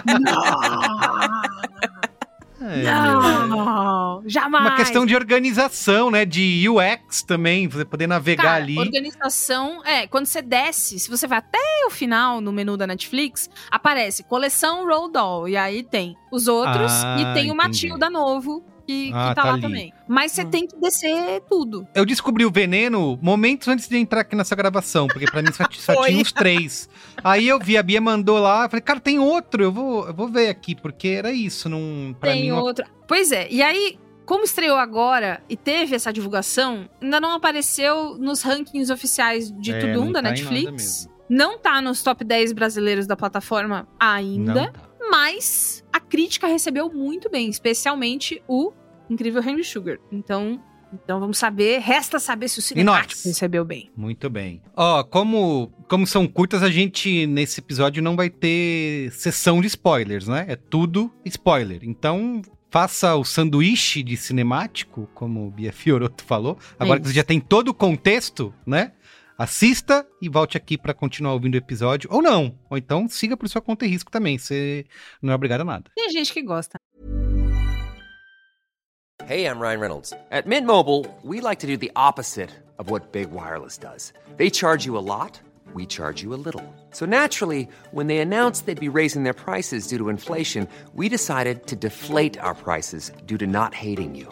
[2.62, 3.48] É, meu.
[3.48, 4.66] Não, jamais.
[4.66, 6.26] Uma questão de organização, né?
[6.26, 8.78] De UX também, você poder navegar Cara, ali.
[8.78, 13.50] organização, é, quando você desce, se você vai até o final no menu da Netflix,
[13.70, 17.88] aparece coleção Roll Doll, e aí tem os outros, Ah, e tem o entendi.
[17.88, 19.62] Matilda novo, que, que Ah, tá, tá lá ali.
[19.62, 19.94] também.
[20.08, 21.88] Mas você tem que descer tudo.
[21.96, 25.64] Eu descobri o veneno momentos antes de entrar aqui nessa gravação, porque pra mim só,
[25.72, 26.90] só tinha uns três.
[27.24, 30.28] Aí eu vi, a Bia mandou lá, falei, cara, tem outro, eu vou, eu vou
[30.28, 32.16] ver aqui, porque era isso, não.
[32.20, 32.86] Pra tem mim, uma- outro.
[33.08, 38.42] Pois é, e aí como estreou agora e teve essa divulgação, ainda não apareceu nos
[38.42, 41.10] rankings oficiais de É, tudo um da tá Netflix.
[41.30, 44.80] Não tá nos top 10 brasileiros da plataforma ainda, Não tá.
[45.12, 48.72] Mas a crítica recebeu muito bem, especialmente o
[49.10, 50.00] incrível Henry Sugar.
[50.10, 50.60] Então,
[50.94, 53.92] então vamos saber, resta saber se o cinemático recebeu bem.
[53.96, 54.62] Muito bem.
[54.74, 60.30] Ó, como, como são curtas, a gente nesse episódio não vai ter sessão de spoilers,
[60.30, 60.46] né?
[60.48, 61.82] É tudo spoiler.
[61.84, 66.58] Então, faça o sanduíche de cinemático, como o Bia Fioroto falou.
[66.80, 67.14] Agora que isso.
[67.14, 68.94] você já tem todo o contexto, né?
[69.42, 72.08] Assista e volte aqui pra continuar ouvindo o episódio.
[72.14, 72.60] Ou não.
[72.70, 74.38] Ou então siga por sua conta e risco também.
[74.38, 74.86] Você
[75.20, 75.90] não é obrigado a nada.
[75.96, 76.78] Tem gente que gosta.
[79.28, 80.14] Hey, I'm Ryan Reynolds.
[80.30, 84.14] At Mint Mobile, we like to do the opposite of what Big Wireless does.
[84.38, 85.42] They charge you a lot,
[85.74, 86.64] we charge you a little.
[86.92, 91.66] So naturally, when they announced they'd be raising their prices due to inflation, we decided
[91.66, 94.32] to deflate our prices due to not hating you.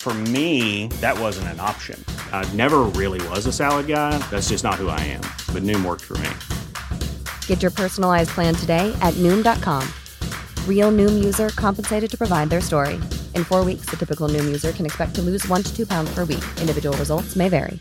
[0.00, 2.02] For me, that wasn't an option.
[2.32, 4.16] I never really was a salad guy.
[4.30, 5.20] That's just not who I am.
[5.52, 6.30] But Noom worked for me.
[7.46, 9.86] Get your personalized plan today at Noom.com.
[10.66, 12.94] Real Noom user compensated to provide their story.
[13.34, 16.10] In four weeks, the typical Noom user can expect to lose one to two pounds
[16.14, 16.44] per week.
[16.60, 17.78] Individual results may vary.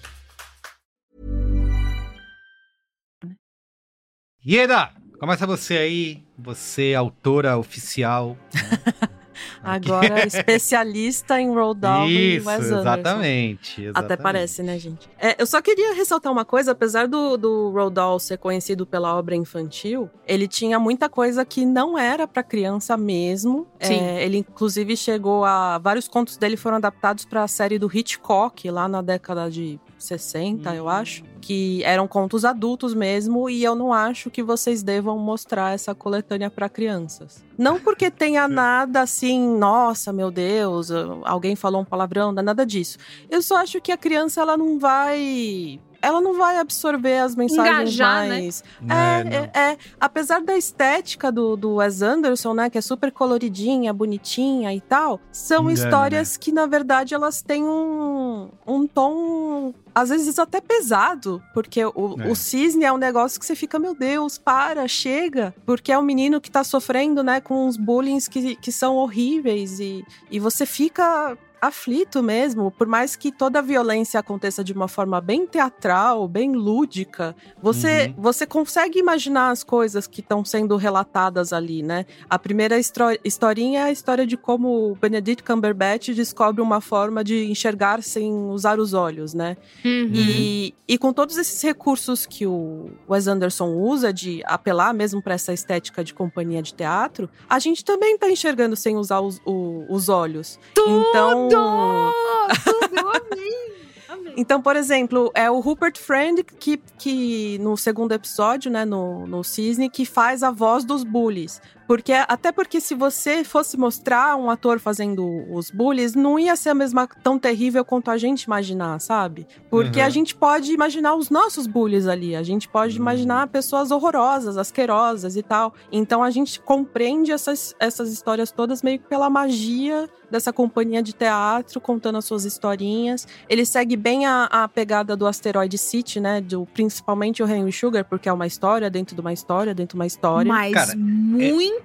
[4.46, 6.24] Ieda, começa você aí.
[6.38, 8.38] Você, autora oficial.
[9.64, 12.80] Agora, especialista em Roald Dahl e Isso, Wes Anderson.
[12.80, 14.24] exatamente, Até exatamente.
[14.24, 15.10] parece, né, gente?
[15.20, 19.16] É, eu só queria ressaltar uma coisa, apesar do, do Roald Dahl ser conhecido pela
[19.16, 23.68] obra infantil, ele tinha muita coisa que não era pra criança mesmo.
[23.80, 23.96] Sim.
[23.96, 25.78] É, ele, inclusive, chegou a...
[25.78, 30.88] Vários contos dele foram adaptados pra série do Hitchcock, lá na década de 60, eu
[30.88, 31.24] acho.
[31.42, 36.50] Que eram contos adultos mesmo, e eu não acho que vocês devam mostrar essa coletânea
[36.50, 37.44] pra crianças.
[37.58, 40.90] Não porque tenha nada assim, nossa, meu Deus,
[41.24, 42.98] alguém falou um palavrão, é nada disso.
[43.30, 45.80] Eu só acho que a criança, ela não vai.
[46.02, 48.40] Ela não vai absorver as mensagens Engajar, né?
[48.42, 48.64] mais.
[48.88, 49.32] É, É, não.
[49.32, 49.78] é, é.
[50.00, 52.70] Apesar da estética do, do Wes Anderson, né?
[52.70, 57.64] Que é super coloridinha, bonitinha e tal, são Engana, histórias que, na verdade, elas têm
[57.64, 59.74] um, um tom.
[59.94, 62.28] Às vezes até pesado, porque o, É.
[62.30, 65.56] o cisne é um negócio que você fica, meu Deus, para, chega.
[65.66, 69.80] Porque é um menino que tá sofrendo, né, com uns bullying que, que são horríveis
[69.80, 74.88] e, e você fica aflito mesmo, por mais que toda a violência aconteça de uma
[74.88, 78.22] forma bem teatral, bem lúdica, você, Uhum.
[78.24, 82.06] você consegue imaginar as coisas que estão sendo relatadas ali, né?
[82.30, 82.76] A primeira
[83.24, 88.32] historinha é a história de como o Benedict Cumberbatch descobre uma forma de enxergar sem
[88.50, 89.58] usar os olhos, né?
[89.84, 90.12] Uhum.
[90.14, 95.34] E, e com todos esses recursos que o Wes Anderson usa de apelar mesmo para
[95.34, 99.86] essa estética de companhia de teatro, a gente também tá enxergando sem usar os, o-
[99.90, 100.60] os olhos.
[100.78, 103.78] Então, Tudo, eu amei.
[104.10, 104.34] Amei.
[104.38, 109.44] então, por exemplo, é o Rupert Friend que, que no segundo episódio, né, no, no
[109.44, 111.62] Cisne, que faz a voz dos bullies.
[111.88, 116.70] Porque, até porque se você fosse mostrar um ator fazendo os bullies, não ia ser
[116.70, 119.48] a mesma tão terrível quanto a gente imaginar, sabe?
[119.70, 120.06] Porque Uhum.
[120.06, 122.36] a gente pode imaginar os nossos bullies ali.
[122.36, 125.74] A gente pode imaginar pessoas horrorosas, asquerosas e tal.
[125.92, 131.14] Então a gente compreende essas, essas histórias todas meio que pela magia dessa companhia de
[131.14, 133.26] teatro, contando as suas historinhas.
[133.48, 136.42] Ele segue bem a, a pegada do Asteroid City, né?
[136.42, 140.00] Do, principalmente o Henry Sugar, porque é uma história dentro de uma história, dentro de
[140.02, 140.52] uma história.
[140.52, 141.77] Mas Cara, muito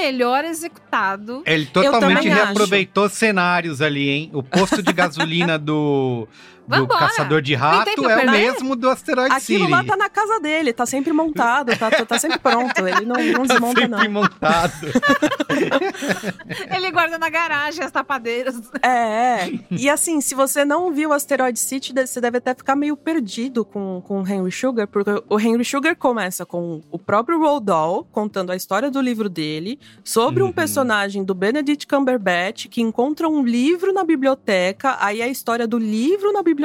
[0.00, 1.42] melhor executado.
[1.46, 4.30] Ele totalmente reaproveitou cenários ali, hein?
[4.32, 6.26] O posto de gasolina do,
[6.70, 9.70] do caçador de rato é o mesmo do Asteroid Aquilo City.
[9.70, 12.86] lá tá na casa dele, tá sempre montado, tá, tá sempre pronto.
[12.86, 14.10] Ele não, não Tá desmonta, sempre não.
[14.22, 14.72] montado.
[16.74, 18.60] Ele guarda na garagem as tapadeiras.
[18.82, 19.50] É, é.
[19.70, 24.02] E assim, se você não viu Asteroid City, você deve até ficar meio perdido com,
[24.06, 28.50] com o Henry Sugar, porque o Henry Sugar começa com o próprio Roald Dahl contando
[28.52, 30.52] a história do livro dele, sobre um Uhum.
[30.52, 36.32] personagem do Benedict Cumberbatch que encontra um livro na biblioteca, aí a história do livro
[36.32, 36.59] na biblioteca.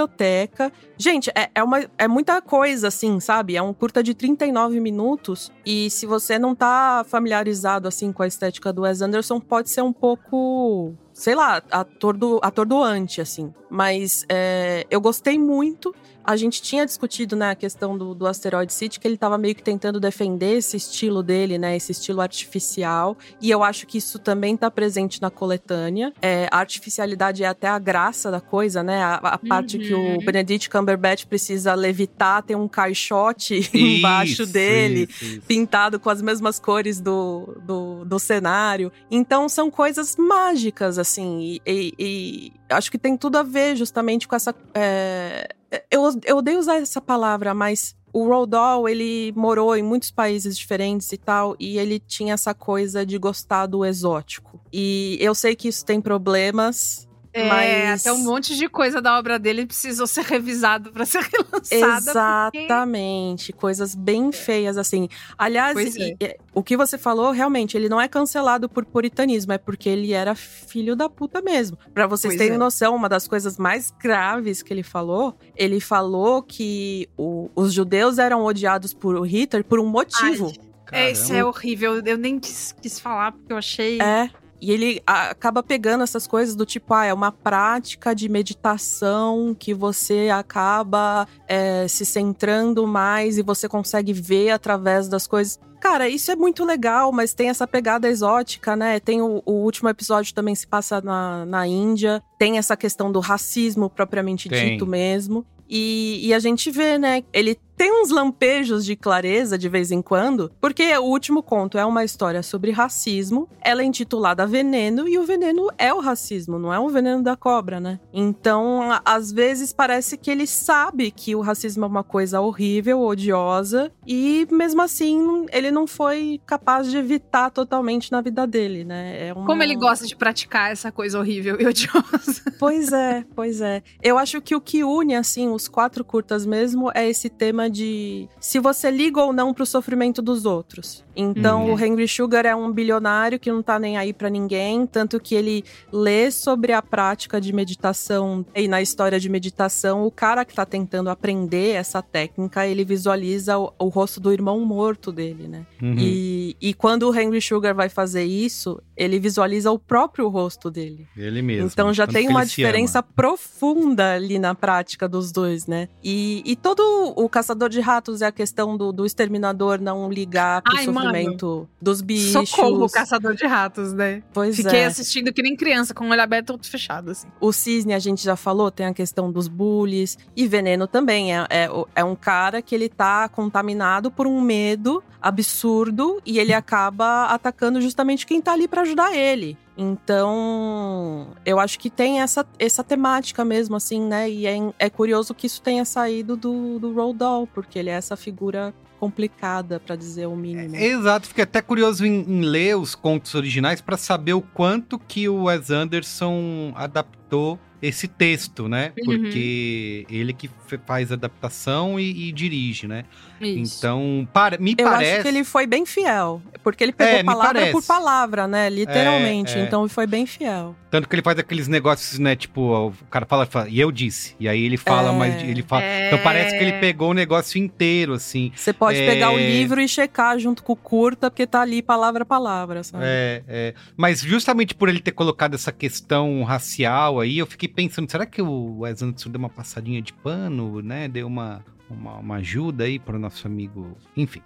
[0.98, 3.56] Gente, é, é, uma, é muita coisa, assim, sabe?
[3.56, 8.28] É um curta de 39 minutos, e se você não tá familiarizado, assim, com a
[8.28, 13.54] estética do Wes Anderson, pode ser um pouco sei lá, atordo, atordoante, assim.
[13.70, 15.96] Mas é, eu gostei muito.
[16.26, 19.54] A gente tinha discutido né, a questão do, do Asteroid City, que ele estava meio
[19.56, 21.76] que tentando defender esse estilo dele, né?
[21.76, 23.18] Esse estilo artificial.
[23.42, 26.14] E eu acho que isso também está presente na coletânea.
[26.22, 29.04] É, a artificialidade é até a graça da coisa, né?
[29.04, 30.18] A, a parte que o Uhum.
[30.26, 35.42] Benedict Cumberbatch precisa levitar, tem um caixote embaixo Isso, dele isso, isso.
[35.48, 38.92] pintado com as mesmas cores do, do, do cenário.
[39.12, 41.40] Então são coisas mágicas, assim.
[41.42, 44.54] E, e- e acho que tem tudo a ver justamente com essa.
[44.74, 45.50] é,
[45.92, 47.96] eu, eu odeio usar essa palavra, mas.
[48.14, 52.54] O Roald Dahl, ele morou em muitos países diferentes e tal, e ele tinha essa
[52.54, 54.58] coisa de gostar do exótico.
[54.72, 58.08] E eu sei que isso tem problemas, É, mas...
[58.08, 62.50] até um monte de coisa da obra dele precisou ser revisado pra ser relançada.
[62.52, 65.10] porque- Exatamente, coisas bem feias assim.
[65.38, 65.82] Aliás, é.
[66.00, 69.90] e- e- o que você falou, realmente, ele não é cancelado por puritanismo, é porque
[69.90, 71.78] ele era filho da puta mesmo.
[71.94, 72.58] Pra vocês Pois terem é.
[72.58, 78.18] noção, uma das coisas mais graves que ele falou, ele falou que o- os judeus
[78.18, 80.54] eram odiados por Hitler por um motivo.
[80.92, 82.00] É, isso é horrível.
[82.06, 84.00] Eu nem quis, quis falar porque eu achei.
[84.02, 84.30] É.
[84.62, 89.74] E ele acaba pegando essas coisas do tipo, ah, é uma prática de meditação que
[89.74, 95.60] você acaba é, se centrando mais e você consegue ver através das coisas.
[95.80, 99.00] Cara, isso é muito legal, mas tem essa pegada exótica, né?
[99.00, 103.20] Tem o, o último episódio também se passa na, na Índia, tem essa questão do
[103.20, 104.72] racismo propriamente Tem.
[104.72, 105.46] dito mesmo.
[105.70, 107.24] E, e a gente vê, né?
[107.34, 111.86] Ele tem uns lampejos de clareza de vez em quando, porque o último conto é
[111.86, 113.50] uma história sobre racismo.
[113.62, 117.36] Ela é intitulada Veneno e o veneno é o racismo, não é o veneno da
[117.36, 118.00] cobra, né?
[118.14, 123.92] Então, às vezes parece que ele sabe que o racismo é uma coisa horrível, odiosa,
[124.06, 129.28] e mesmo assim ele não foi capaz de evitar totalmente na vida dele, né?
[129.28, 129.46] É uma...
[129.46, 132.42] Como ele gosta de praticar essa coisa horrível e odiosa.
[132.58, 133.84] Pois é, pois é.
[134.02, 138.28] Eu acho que o que une, assim, os quatro curtas mesmo é esse tema de
[138.40, 141.04] se você liga ou não pro sofrimento dos outros.
[141.16, 141.74] Então, Uhum.
[141.76, 145.34] o Henry Sugar é um bilionário que não tá nem aí pra ninguém, tanto que
[145.34, 150.54] ele lê sobre a prática de meditação e na história de meditação, o cara que
[150.54, 155.66] tá tentando aprender essa técnica, ele visualiza o, o rosto do irmão morto dele, né?
[155.82, 155.96] Uhum.
[155.98, 161.08] E, e quando o Henry Sugar vai fazer isso, ele visualiza o próprio rosto dele.
[161.16, 161.68] Ele mesmo.
[161.72, 163.08] Então já tem uma diferença ama.
[163.16, 165.88] profunda ali na prática dos dois, né?
[166.04, 166.82] E, e todo
[167.16, 171.02] o caçador de ratos é a questão do, do exterminador não ligar pro Ai, mano.
[171.02, 172.50] sofrimento dos bichos.
[172.50, 174.22] Socorro, caçador de ratos, né?
[174.34, 174.86] Pois Fiquei é.
[174.86, 177.28] assistindo que nem criança, com o olho aberto e outro fechado, assim.
[177.40, 180.18] O cisne, a gente já falou, tem a questão dos bullies.
[180.36, 181.36] E veneno também.
[181.36, 186.54] É, é, é um cara que ele tá contaminado por um medo absurdo e ele
[186.54, 189.58] acaba atacando justamente quem tá ali pra ajudar ele.
[189.78, 194.30] Então, eu acho que tem essa, essa temática mesmo, assim, né?
[194.30, 197.94] E é, é curioso que isso tenha saído do, do Roald Dahl, porque ele é
[197.94, 200.76] essa figura complicada, pra dizer o mínimo.
[200.76, 205.28] Exato, fiquei até curioso em, em ler os contos originais para saber o quanto que
[205.28, 208.94] o Wes Anderson adaptou esse texto, né?
[208.98, 209.06] Uhum.
[209.06, 210.50] Porque ele que
[210.86, 213.06] faz a adaptação e, e dirige, né?
[213.42, 213.78] Isso.
[213.80, 215.12] Então, para, me Eu parece.
[215.14, 216.42] acho que ele foi bem fiel.
[216.64, 217.72] Porque ele pegou É, palavra parece.
[217.74, 218.70] por palavra, né?
[218.72, 219.56] Literalmente.
[219.56, 219.64] É, é.
[219.66, 220.76] Então ele foi bem fiel.
[220.90, 222.36] Tanto que ele faz aqueles negócios, né?
[222.36, 224.36] Tipo, o cara fala, fala, e eu disse.
[224.40, 225.16] E aí ele fala, É.
[225.16, 225.84] mas ele fala.
[225.84, 226.08] É.
[226.08, 228.52] Então parece que ele pegou o negócio inteiro, assim.
[228.56, 229.06] Você pode É.
[229.06, 232.84] pegar o livro e checar junto com o curta, porque tá ali palavra a palavra,
[232.84, 233.04] sabe?
[233.06, 233.74] É, é.
[233.96, 238.42] Mas justamente por ele ter colocado essa questão racial aí, eu fiquei pensando, será que
[238.42, 241.08] o Wes Anderson deu uma passadinha de pano, né?
[241.08, 243.98] Deu uma, uma, uma ajuda aí pro nosso amigo.
[244.16, 244.42] Enfim.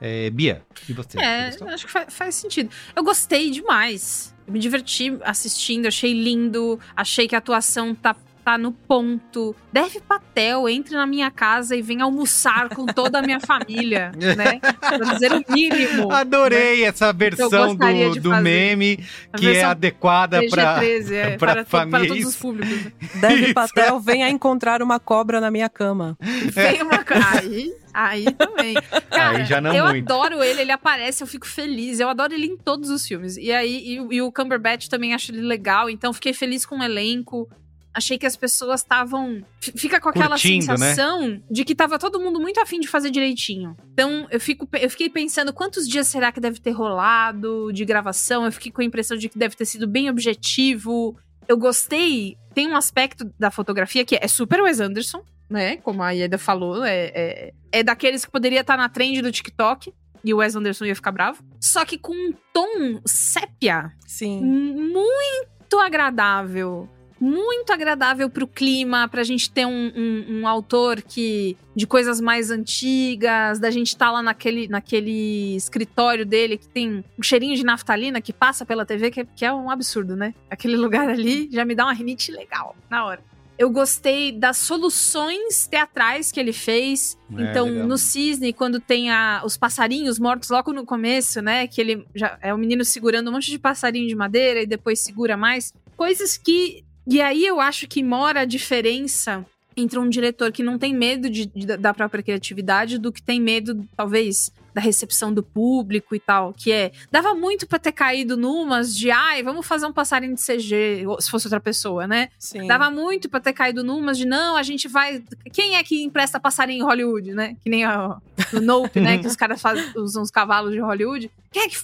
[0.00, 1.20] É, Bia, e você?
[1.22, 2.70] É, Você acho que fa- faz sentido.
[2.96, 4.34] Eu gostei demais.
[4.46, 9.54] Eu me diverti assistindo, achei lindo, achei que a atuação tá, tá no ponto.
[9.72, 14.58] Dev Patel, entre na minha casa e venha almoçar com toda a minha família, né?
[14.80, 16.10] Pra dizer o mínimo.
[16.12, 18.98] Adorei essa versão do, do meme
[19.36, 22.08] que é adequada para PG-13, é, pra para, to- para família.
[22.08, 22.84] todos os públicos.
[22.84, 22.92] né?
[23.20, 23.54] Dev Isso.
[23.54, 26.16] Patel, venha encontrar uma cobra na minha cama.
[26.54, 27.04] Tem uma
[27.36, 28.74] aí, aí também.
[29.10, 30.10] Cara, Aí já não eu muito.
[30.12, 32.00] adoro ele, ele aparece, eu fico feliz.
[32.00, 33.36] Eu adoro ele em todos os filmes.
[33.36, 36.82] E aí, e, e o Cumberbatch também acho ele legal, então fiquei feliz com o
[36.82, 37.48] elenco.
[37.92, 39.44] Achei que as pessoas estavam.
[39.60, 40.76] Fica com aquela Curtindo, né?
[40.76, 43.76] sensação de que tava todo mundo muito afim de fazer direitinho.
[43.92, 48.44] Então, eu, fico, eu fiquei pensando quantos dias será que deve ter rolado de gravação.
[48.44, 51.16] Eu fiquei com a impressão de que deve ter sido bem objetivo.
[51.48, 52.36] Eu gostei.
[52.54, 55.78] Tem um aspecto da fotografia que é super Wes Anderson, né?
[55.78, 59.92] Como a Ieda falou, é, é, é daqueles que poderia estar na trend do TikTok.
[60.22, 61.42] E o Wes Anderson ia ficar bravo.
[61.58, 64.40] Só que com um tom sépia Sim.
[64.42, 66.88] muito agradável.
[67.20, 71.56] Muito agradável pro clima, pra gente ter um, um, um autor que.
[71.76, 77.04] de coisas mais antigas, da gente estar tá lá naquele, naquele escritório dele que tem
[77.18, 80.34] um cheirinho de naftalina que passa pela TV, que é, que é um absurdo, né?
[80.48, 83.20] Aquele lugar ali já me dá uma rinite legal, na hora.
[83.58, 87.18] Eu gostei das soluções teatrais que ele fez.
[87.36, 87.86] É, então, legal.
[87.86, 91.66] no Cisne, quando tem a- os passarinhos mortos logo no começo, né?
[91.66, 95.00] Que ele já é o menino segurando um monte de passarinho de madeira e depois
[95.00, 95.74] segura mais.
[95.94, 96.82] Coisas que.
[97.10, 99.44] E aí eu acho que mora a diferença
[99.76, 103.40] entre um diretor que não tem medo de- de- da própria criatividade do que tem
[103.40, 106.52] medo, talvez, da recepção do público e tal.
[106.52, 106.92] Que é.
[107.10, 111.30] Dava muito pra ter caído numas de, ai, vamos fazer um passarinho de CG, se
[111.30, 112.28] fosse outra pessoa, né?
[112.38, 112.66] Sim.
[112.66, 115.22] Dava muito pra ter caído numas de, não, a gente vai.
[115.52, 117.56] Quem é que empresta passarinho em Hollywood, né?
[117.62, 118.18] Que nem a,
[118.52, 119.18] o Nope, né?
[119.18, 121.30] Que os caras fazem, usam os cavalos de Hollywood.
[121.50, 121.78] Quem é que.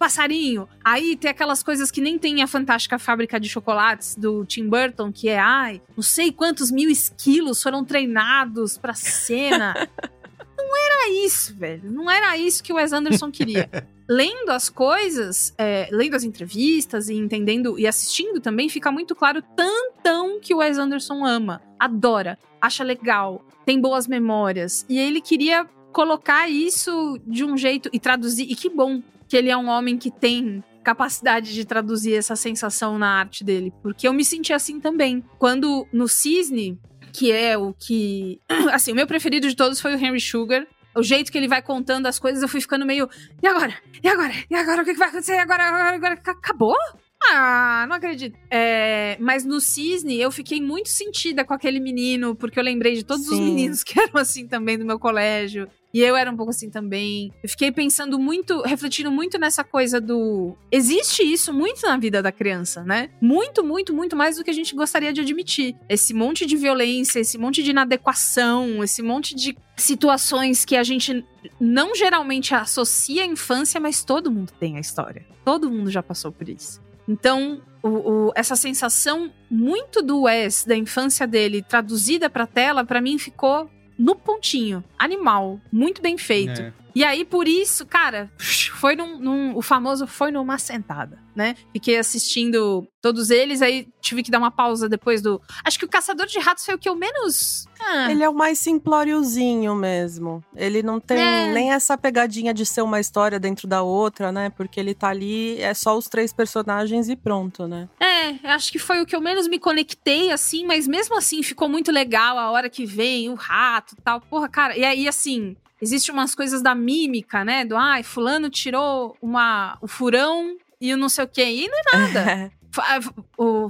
[0.00, 0.66] Passarinho.
[0.82, 5.12] Aí tem aquelas coisas que nem tem a fantástica fábrica de chocolates do Tim Burton,
[5.12, 9.74] que é, ai, não sei quantos mil esquilos foram treinados pra cena.
[10.56, 11.92] não era isso, velho.
[11.92, 13.68] Não era isso que o Wes Anderson queria.
[14.08, 19.42] lendo as coisas, é, lendo as entrevistas e entendendo e assistindo também, fica muito claro
[19.54, 24.86] tantão que o Wes Anderson ama, adora, acha legal, tem boas memórias.
[24.88, 28.50] E ele queria colocar isso de um jeito e traduzir.
[28.50, 32.98] E que bom que ele é um homem que tem capacidade de traduzir essa sensação
[32.98, 35.24] na arte dele, porque eu me senti assim também.
[35.38, 36.76] Quando no Cisne,
[37.12, 38.40] que é o que,
[38.72, 40.66] assim, o meu preferido de todos foi o Henry Sugar.
[40.96, 43.08] O jeito que ele vai contando as coisas, eu fui ficando meio.
[43.40, 43.72] E agora?
[44.02, 44.32] E agora?
[44.50, 44.82] E agora?
[44.82, 45.34] O que vai acontecer?
[45.34, 45.38] E?
[45.38, 45.62] Agora?
[45.62, 46.14] agora?
[46.14, 46.74] Acabou?
[47.22, 48.38] Ah, não acredito.
[48.50, 53.04] É, mas no Cisne, eu fiquei muito sentida com aquele menino, porque eu lembrei de
[53.04, 53.44] todos os Sim.
[53.44, 55.68] meninos que eram assim também do meu colégio.
[55.92, 57.32] E eu era um pouco assim também.
[57.42, 60.56] Eu fiquei pensando muito, refletindo muito nessa coisa do.
[60.70, 63.10] Existe isso muito na vida da criança, né?
[63.20, 65.74] Muito, muito, muito mais do que a gente gostaria de admitir.
[65.88, 71.24] Esse monte de violência, esse monte de inadequação, esse monte de situações que a gente
[71.58, 75.26] não geralmente associa à infância, mas todo mundo tem a história.
[75.44, 76.80] Todo mundo já passou por isso.
[77.10, 77.88] Então, o-
[78.28, 83.68] o- essa sensação muito do Wes, da infância dele, traduzida pra tela, pra mim ficou
[83.98, 84.84] no pontinho.
[84.96, 85.60] Animal.
[85.72, 86.60] Muito bem feito.
[86.60, 86.72] É.
[86.94, 91.54] E aí, por isso, cara, foi num, num- O famoso foi numa sentada, né?
[91.72, 95.40] Fiquei assistindo todos eles, aí tive que dar uma pausa depois do.
[95.64, 97.66] Acho que o Caçador de Ratos foi o que eu menos.
[97.80, 100.44] Ah, Ele é o mais simplóriozinho mesmo.
[100.54, 101.52] Ele não tem É.
[101.52, 104.50] nem essa pegadinha de ser uma história dentro da outra, né?
[104.50, 107.88] Porque ele tá ali, é só os três personagens e pronto, né?
[107.98, 111.68] É, acho que foi o que eu menos me conectei, assim, mas mesmo assim ficou
[111.68, 114.20] muito legal a hora que vem o rato e tal.
[114.20, 117.64] Porra, cara, e aí, assim, existe umas coisas da mímica, né?
[117.64, 121.44] Do, ai, fulano tirou uma, o furão e o não sei o quê.
[121.44, 122.52] E não é nada.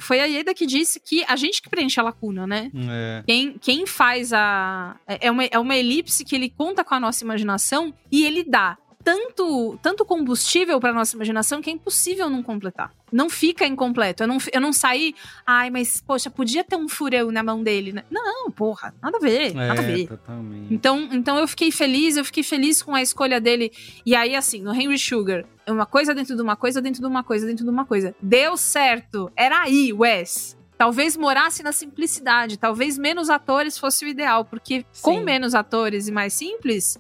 [0.01, 2.71] Foi a Ieda que disse que a gente que preenche a lacuna, né?
[2.75, 3.23] É.
[3.27, 4.97] Quem, quem faz a.
[5.07, 8.45] É é uma, é uma elipse que ele conta com a nossa imaginação e ele
[8.45, 12.93] dá tanto, tanto combustível para nossa imaginação que é impossível não completar.
[13.13, 14.23] Não fica incompleto.
[14.23, 15.15] Eu não, eu não saí.
[15.47, 18.05] Ai, mas, poxa, podia ter um furão na mão dele, né?
[18.11, 20.07] Não, porra, nada a ver, nada a É, ver.
[20.09, 20.73] totalmente.
[20.73, 23.73] Então, então eu fiquei feliz, eu fiquei feliz com a escolha dele.
[24.07, 27.07] E aí, assim, no Henry Sugar, é uma coisa dentro de uma coisa, dentro de
[27.07, 28.15] uma coisa, dentro de uma coisa.
[28.23, 29.31] Deu certo.
[29.35, 30.57] Era aí, Wes.
[30.79, 35.25] Talvez morasse na simplicidade, talvez menos atores fosse o ideal, porque com Sim.
[35.25, 36.97] menos atores e mais simples,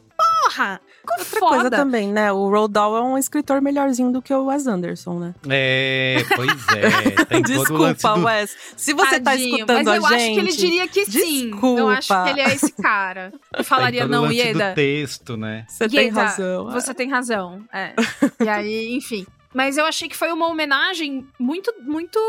[0.51, 1.55] porra, ficou Outra foda.
[1.55, 2.32] coisa também, né?
[2.32, 5.34] O Roald Dahl é um escritor melhorzinho do que o Wes Anderson, né?
[5.48, 7.24] É, pois é.
[7.24, 8.26] Tem todo o lance Desculpa, do...
[8.26, 8.57] Wes.
[8.76, 10.34] Se você tá Tadinho, escutando mas eu a acho gente...
[10.34, 11.51] que ele diria que sim.
[11.51, 12.24] Eu acho desculpa.
[12.24, 13.32] que ele é esse cara.
[13.55, 14.70] Que falaria, tem o não, Ieda.
[14.70, 15.64] do texto, né?
[15.68, 16.68] Você tem Ieda, razão.
[16.68, 16.72] é.
[16.72, 17.64] Você tem razão.
[17.72, 17.94] É.
[18.44, 19.26] e aí, enfim.
[19.53, 22.20] Mas eu achei que foi uma homenagem muito, muito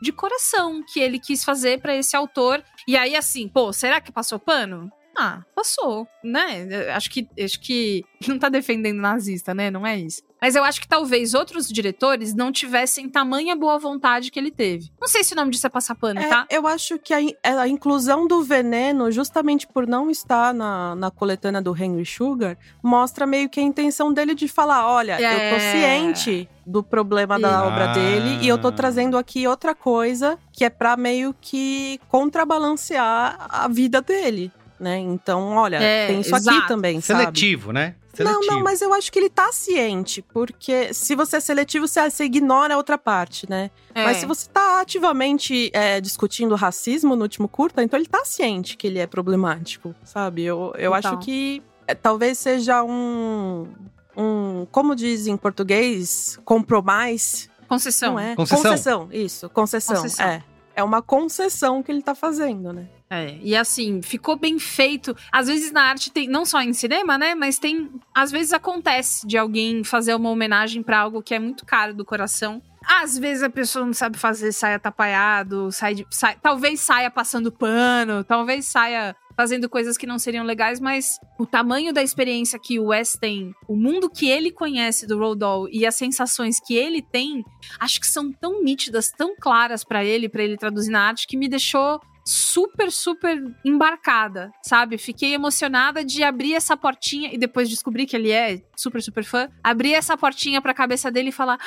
[0.00, 2.62] de coração que ele quis fazer pra esse autor.
[2.88, 4.90] E aí, assim, pô, será que passou pano?
[5.16, 6.66] Ah, passou, né?
[6.94, 9.70] Acho que, acho que não tá defendendo nazista, né?
[9.70, 10.22] Não é isso.
[10.42, 14.90] Mas eu acho que talvez outros diretores não tivessem tamanha boa vontade que ele teve.
[15.00, 16.46] Não sei se o nome disso é passar pano, É, tá?
[16.50, 21.10] Eu acho que a, é a inclusão do veneno, justamente por não estar na, na
[21.10, 25.56] coletânea do Henry Sugar, mostra meio que a intenção dele de falar: olha, eu tô
[25.56, 25.72] É.
[25.72, 27.66] ciente do problema da Ah.
[27.66, 33.46] obra dele e eu tô trazendo aqui outra coisa que é pra meio que contrabalancear
[33.48, 34.52] a vida dele.
[34.84, 34.98] Né?
[34.98, 36.68] Então, olha, É, tem isso aqui exato.
[36.68, 37.20] também, sabe?
[37.20, 37.94] Seletivo, né?
[38.18, 38.52] Não, Seletivo.
[38.52, 42.24] não, mas eu acho que ele tá ciente, porque se você é seletivo, você, você
[42.24, 43.70] ignora a outra parte, né?
[43.94, 44.04] É.
[44.04, 48.76] Mas se você tá ativamente é, discutindo racismo no último curta, então ele tá ciente
[48.76, 50.44] que ele é problemático, sabe?
[50.44, 51.12] Eu, eu Total.
[51.14, 53.66] acho que é, talvez seja um,
[54.14, 54.66] um.
[54.70, 58.12] Como diz em português, compromise Concessão.
[58.12, 58.36] Não é?
[58.36, 59.08] Concessão.
[59.10, 59.48] isso.
[59.48, 59.96] Concessão.
[59.96, 60.26] Concessão.
[60.26, 60.44] É.
[60.76, 62.86] É uma concessão que ele tá fazendo, né?
[63.10, 65.16] É, e assim, ficou bem feito.
[65.30, 67.34] Às vezes na arte tem, não só em cinema, né?
[67.34, 67.90] Mas tem.
[68.14, 72.04] Às vezes acontece de alguém fazer uma homenagem pra algo que é muito caro do
[72.04, 72.62] coração.
[72.86, 77.50] Às vezes a pessoa não sabe fazer, sai atrapalhado, sai, de, sai talvez saia passando
[77.50, 82.78] pano, talvez saia fazendo coisas que não seriam legais, mas o tamanho da experiência que
[82.78, 86.74] o Wes tem, o mundo que ele conhece do Roald Dahl e as sensações que
[86.74, 87.42] ele tem,
[87.80, 91.36] acho que são tão nítidas, tão claras pra ele, pra ele traduzir na arte, que
[91.36, 94.96] me deixou super, super embarcada, sabe?
[94.96, 99.48] Fiquei emocionada de abrir essa portinha e depois descobri que ele é super, super fã.
[99.62, 101.58] Abrir essa portinha pra cabeça dele e falar: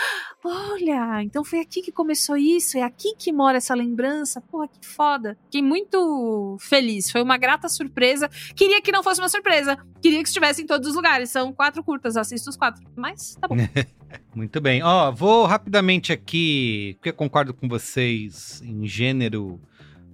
[0.44, 4.42] Olha, então foi aqui que começou isso, é aqui que mora essa lembrança.
[4.42, 5.38] Porra, que foda.
[5.46, 7.12] Fiquei muito feliz.
[7.12, 8.30] Foi uma grata surpresa.
[8.56, 9.78] Queria que não fosse uma surpresa.
[10.02, 11.30] Queria que estivesse em todos os lugares.
[11.30, 12.84] São quatro curtas, assisto os quatro.
[12.96, 13.56] Mas tá bom.
[14.34, 14.82] Muito bem.
[14.84, 19.60] Ó, vou rapidamente aqui, porque eu concordo com vocês em gênero,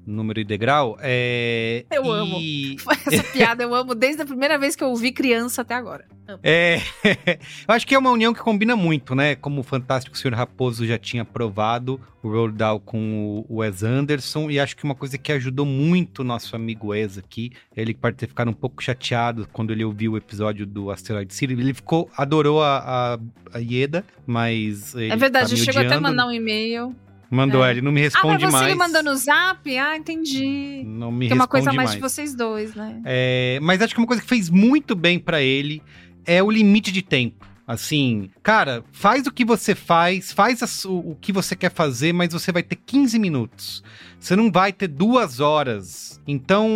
[0.05, 0.97] número e degrau.
[1.01, 2.37] É, Eu e- amo.
[3.11, 6.05] Essa piada eu amo desde a primeira vez que eu ouvi criança até agora.
[6.27, 6.39] Amo.
[6.43, 6.79] É,
[7.67, 9.35] eu acho que é uma união que combina muito, né?
[9.35, 14.49] Como o Fantástico Senhor Raposo já tinha provado, o Roald Dahl com o Wes Anderson,
[14.49, 18.15] e acho que uma coisa que ajudou muito o nosso amigo Wes aqui, ele pode
[18.15, 22.09] ter ficado um pouco chateado quando ele ouviu o episódio do Asteroid City, ele ficou,
[22.15, 26.31] adorou a, a, a Ieda, mas é verdade, tá me chegou até a mandar um
[26.31, 26.95] e-mail.
[27.33, 27.71] Mandou, É.
[27.71, 28.67] ele não me Ah, responde você mais.
[28.67, 29.77] ele mandou no zap?
[29.77, 30.83] Ah, entendi.
[30.85, 31.95] Não me Tem uma coisa a responde mais, mais.
[31.95, 33.01] de vocês dois, né?
[33.05, 35.81] É, mas acho que uma coisa que fez muito bem pra ele
[36.25, 37.45] é o limite de tempo.
[37.65, 42.11] Assim, cara, faz o que você faz, faz a su- o que você quer fazer,
[42.11, 43.81] mas você vai ter 15 minutos.
[44.19, 46.21] Você não vai ter duas horas.
[46.27, 46.67] Então,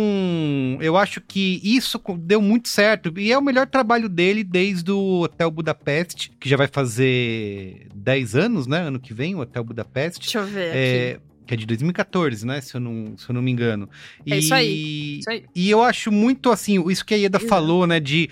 [0.80, 3.12] eu acho que isso deu muito certo.
[3.18, 8.34] E é o melhor trabalho dele desde o Hotel Budapeste, que já vai fazer 10
[8.34, 8.80] anos, né?
[8.80, 10.20] Ano que vem, o Hotel Budapeste.
[10.20, 11.20] Deixa eu ver É.
[11.48, 12.60] que é de 2014, né?
[12.60, 13.88] Se eu não, se eu não me engano.
[14.26, 15.44] É isso aí, isso aí.
[15.56, 17.98] E eu acho muito assim, isso que a Ieda falou, né?
[17.98, 18.28] De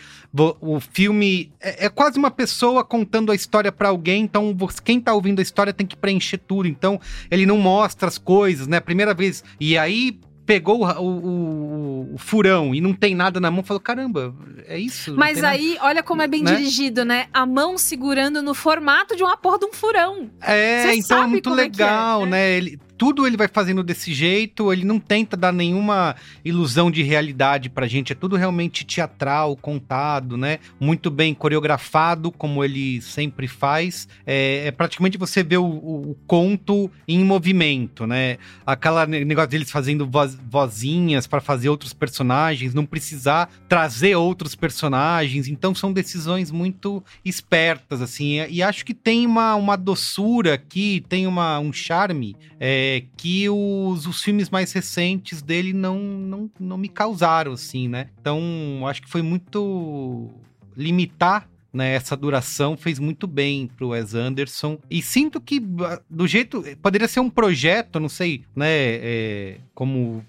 [0.61, 1.51] o filme.
[1.59, 4.55] É, é quase uma pessoa contando a história pra alguém, então
[4.85, 6.69] quem tá ouvindo a história tem que preencher tudo.
[6.69, 7.01] Então
[7.31, 8.79] ele não mostra as coisas, né?
[8.81, 9.43] Primeira vez.
[9.59, 10.19] E aí.
[10.47, 14.33] Pegou o, o- o- furão e não tem nada na mão, falou: caramba,
[14.69, 15.13] é isso?
[15.17, 16.55] Mas tem nada." aí, olha como é bem Né?
[16.55, 17.27] dirigido, né?
[17.35, 20.31] A mão segurando no formato de uma porra de um furão.
[20.41, 22.53] É, Você então é muito é é, legal, né?
[22.59, 27.69] Ele, tudo ele vai fazendo desse jeito, ele não tenta dar nenhuma ilusão de realidade
[27.69, 30.59] pra gente, é tudo realmente teatral, contado, né?
[30.81, 34.09] Muito bem coreografado, como ele sempre faz.
[34.27, 38.39] É, é praticamente você vê o, o- o conto em movimento, né?
[38.65, 44.55] Aquela ne- negócio deles fazendo voz- vozinhas pra fazer outros personagens, não precisar trazer outros
[44.55, 50.55] personagens, então são decisões muito espertas, assim, e, e acho que tem uma, uma doçura
[50.55, 52.86] aqui, tem uma, um charme é,
[53.17, 58.09] que os, os filmes mais recentes dele não, não, não me causaram, assim, né?
[58.21, 58.41] Então,
[58.87, 60.31] acho que foi muito
[60.77, 64.79] limitar né, essa duração fez muito bem pro Wes Anderson.
[64.91, 65.61] E sinto que,
[66.09, 66.65] do jeito.
[66.81, 68.67] Poderia ser um projeto, não sei, né?
[68.69, 70.25] é, como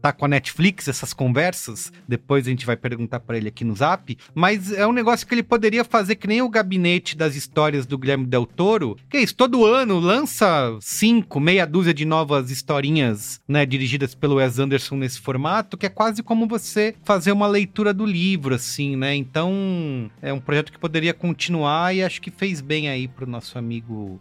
[0.00, 1.92] tá com a Netflix essas conversas.
[2.06, 4.16] Depois a gente vai perguntar pra ele aqui no zap.
[4.34, 7.98] Mas é um negócio que ele poderia fazer que nem o gabinete das histórias do
[7.98, 8.96] Guilherme Del Toro.
[9.08, 13.64] Que é isso, todo ano lança cinco, meia dúzia de novas historinhas, né?
[13.64, 18.04] Dirigidas pelo Wes Anderson nesse formato, que é quase como você fazer uma leitura do
[18.04, 19.14] livro, assim, né?
[19.14, 23.58] Então é um projeto que poderia continuar e acho que fez bem aí pro nosso
[23.58, 24.20] amigo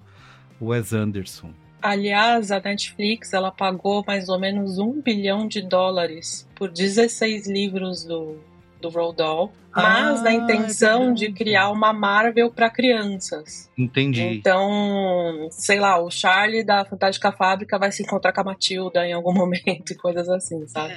[0.62, 1.54] Wes Anderson.
[1.82, 8.04] Aliás, a Netflix ela pagou mais ou menos um bilhão de dólares por 16 livros
[8.04, 8.38] do,
[8.82, 13.70] do Roald Dahl, mas Ah, na intenção é de criar uma Marvel para crianças.
[13.78, 14.22] Entendi.
[14.22, 19.14] Então, sei lá, o Charlie da Fantástica Fábrica vai se encontrar com a Matilda em
[19.14, 20.94] algum momento e coisas assim, sabe?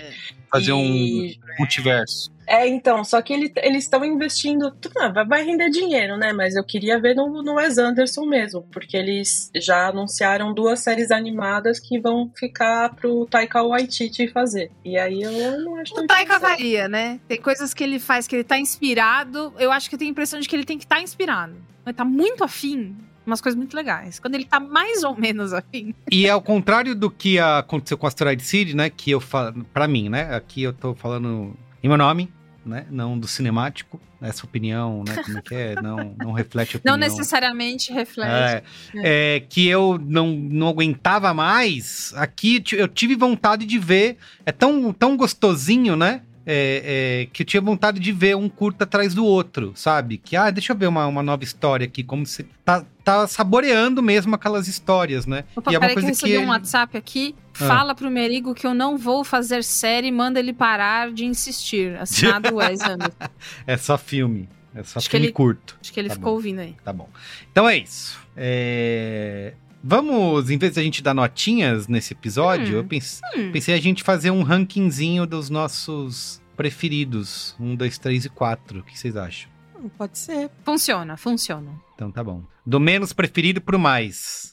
[0.51, 2.31] Fazer E- um multiverso.
[2.53, 4.71] É, então, só que ele- eles estão investindo.
[4.99, 6.35] ah, vai- render dinheiro, né?
[6.35, 11.11] Mas eu queria ver no, no Wes Anderson mesmo, porque eles já anunciaram duas séries
[11.11, 14.71] animadas que vão ficar pro Taika Waititi fazer.
[14.85, 17.19] E aí eu não acho tão O Taika varia, né?
[17.27, 19.55] Tem coisas que ele faz que ele tá inspirado.
[19.59, 21.55] Eu acho que eu tenho a impressão de que ele tem que estar inspirado.
[21.87, 22.95] Ele tá muito afim.
[23.27, 24.19] Umas coisas muito legais.
[24.21, 25.95] Quando ele tá mais ou menos afim.
[26.11, 28.91] E ao contrário do que aconteceu com Asteroid City, né?
[28.91, 30.35] Que eu falo, pra mim, né?
[30.35, 32.31] Aqui eu tô falando em meu nome,
[32.65, 32.87] né?
[32.91, 34.01] Não do cinemático.
[34.21, 35.21] Essa opinião, né?
[35.21, 35.75] Como é que é?
[35.83, 36.97] Não, não reflete a opinião.
[36.97, 38.65] Não necessariamente reflete.
[38.95, 42.13] É, é, que eu não, não aguentava mais.
[42.17, 44.17] Aqui eu tive vontade de ver.
[44.47, 46.23] É tão, tão gostosinho, né?
[46.47, 50.19] É, é, que eu tinha vontade de ver um curta atrás do outro, sabe?
[50.19, 54.03] Que, ah, deixa eu ver uma, uma nova história aqui, como se tá, tá saboreando
[54.03, 55.45] mesmo aquelas histórias, né?
[55.55, 56.39] Opa, e é uma peraí que eu coisa recebi que.
[56.39, 57.35] um WhatsApp aqui.
[57.61, 57.67] Ah.
[57.69, 61.97] Fala pro Merigo que eu não vou fazer série, manda ele parar de insistir.
[62.01, 63.13] Assinado Wes Anderson.
[63.67, 64.49] É só filme.
[64.75, 65.77] É só Acho filme ele- curto.
[65.81, 66.37] Acho que ele Tá ficou bom.
[66.37, 66.75] ouvindo aí.
[66.83, 67.09] Tá bom.
[67.51, 68.19] Então é isso.
[68.35, 69.53] É,
[69.83, 73.51] Vamos, em vez de a gente dar notinhas nesse episódio, Hum, eu pense- hum.
[73.53, 77.57] pensei a gente fazer um rankingzinho dos nossos preferidos.
[77.59, 78.81] Um, dois, três e quatro.
[78.81, 79.51] O que vocês acham?
[79.99, 80.49] Pode ser.
[80.65, 81.73] Funciona, funciona.
[81.97, 82.45] Então tá bom.
[82.65, 84.52] Do menos preferido pro mais.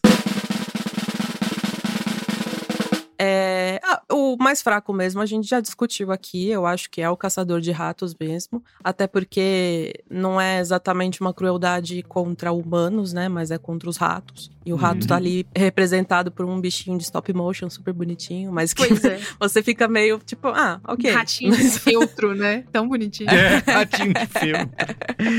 [3.22, 7.09] É, ah, o mais fraco mesmo, a gente já discutiu aqui, eu acho que é
[7.09, 8.63] o Caçador de Ratos mesmo.
[8.82, 13.28] Até porque não é exatamente uma crueldade contra humanos, né?
[13.28, 14.49] Mas é contra os ratos.
[14.65, 15.07] E o rato Uhum.
[15.07, 19.20] tá ali representado por um bichinho de stop motion super bonitinho, mas que Pois é.
[19.39, 21.11] você fica meio tipo, ah, ok.
[21.11, 22.63] Ratinho de feltro, né?
[22.72, 23.30] Tão bonitinho.
[23.30, 24.70] É, ratinho de filme.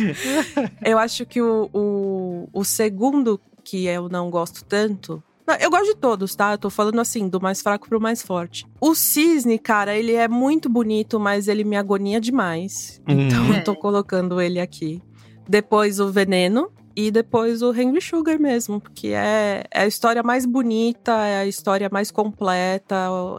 [0.84, 5.22] Eu acho que o, o, o segundo que eu não gosto tanto.
[5.46, 6.52] Não, Eu gosto de todos, tá?
[6.52, 8.66] Eu tô falando assim, do mais fraco pro mais forte.
[8.80, 13.00] O cisne, cara, ele é muito bonito, mas ele me agonia demais.
[13.08, 13.20] Hum.
[13.22, 13.58] Então É.
[13.58, 15.02] eu tô colocando ele aqui.
[15.48, 16.70] Depois o veneno.
[16.96, 21.46] E depois o Henry Sugar mesmo, porque é, é a história mais bonita, é a
[21.46, 22.96] história mais completa.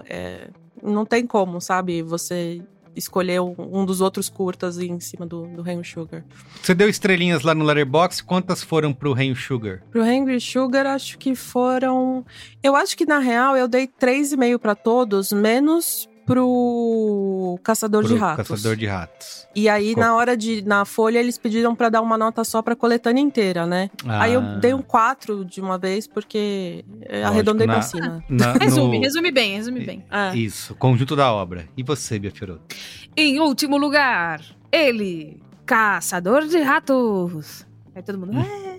[0.07, 0.49] é-
[0.81, 2.01] não tem como, sabe?
[2.01, 2.61] Você
[2.95, 6.23] escolher um, um dos outros curtas em cima do, do Henry Sugar.
[6.61, 9.81] Você deu estrelinhas lá no Letterboxd, quantas foram pro Rain Sugar?
[9.91, 12.25] Pro Henry Sugar, acho que foram.
[12.61, 18.17] Eu acho que na real eu dei 3,5 pra todos, menos pro Caçador de Pro
[18.17, 18.47] Ratos.
[18.47, 19.47] Caçador de Ratos.
[19.55, 20.61] E aí, Co- na hora de.
[20.63, 23.89] Na folha, eles pediram pra dar uma nota só pra coletânea inteira, né?
[24.07, 24.55] Aí eu Ah.
[24.61, 28.23] dei um 4 de uma vez, porque eu Lógico, arredondei na- pra cima.
[28.29, 30.05] na- Resume, no- resume bem, resume bem.
[30.09, 30.35] É.
[30.35, 31.67] Isso, conjunto da obra.
[31.75, 32.75] E você, Bia Fiorotto?
[33.15, 37.65] Em último lugar, ele, Caçador de Ratos.
[37.93, 38.39] Aí todo mundo.
[38.39, 38.71] "É".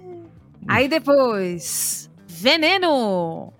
[0.67, 3.53] Aí depois, Veneno.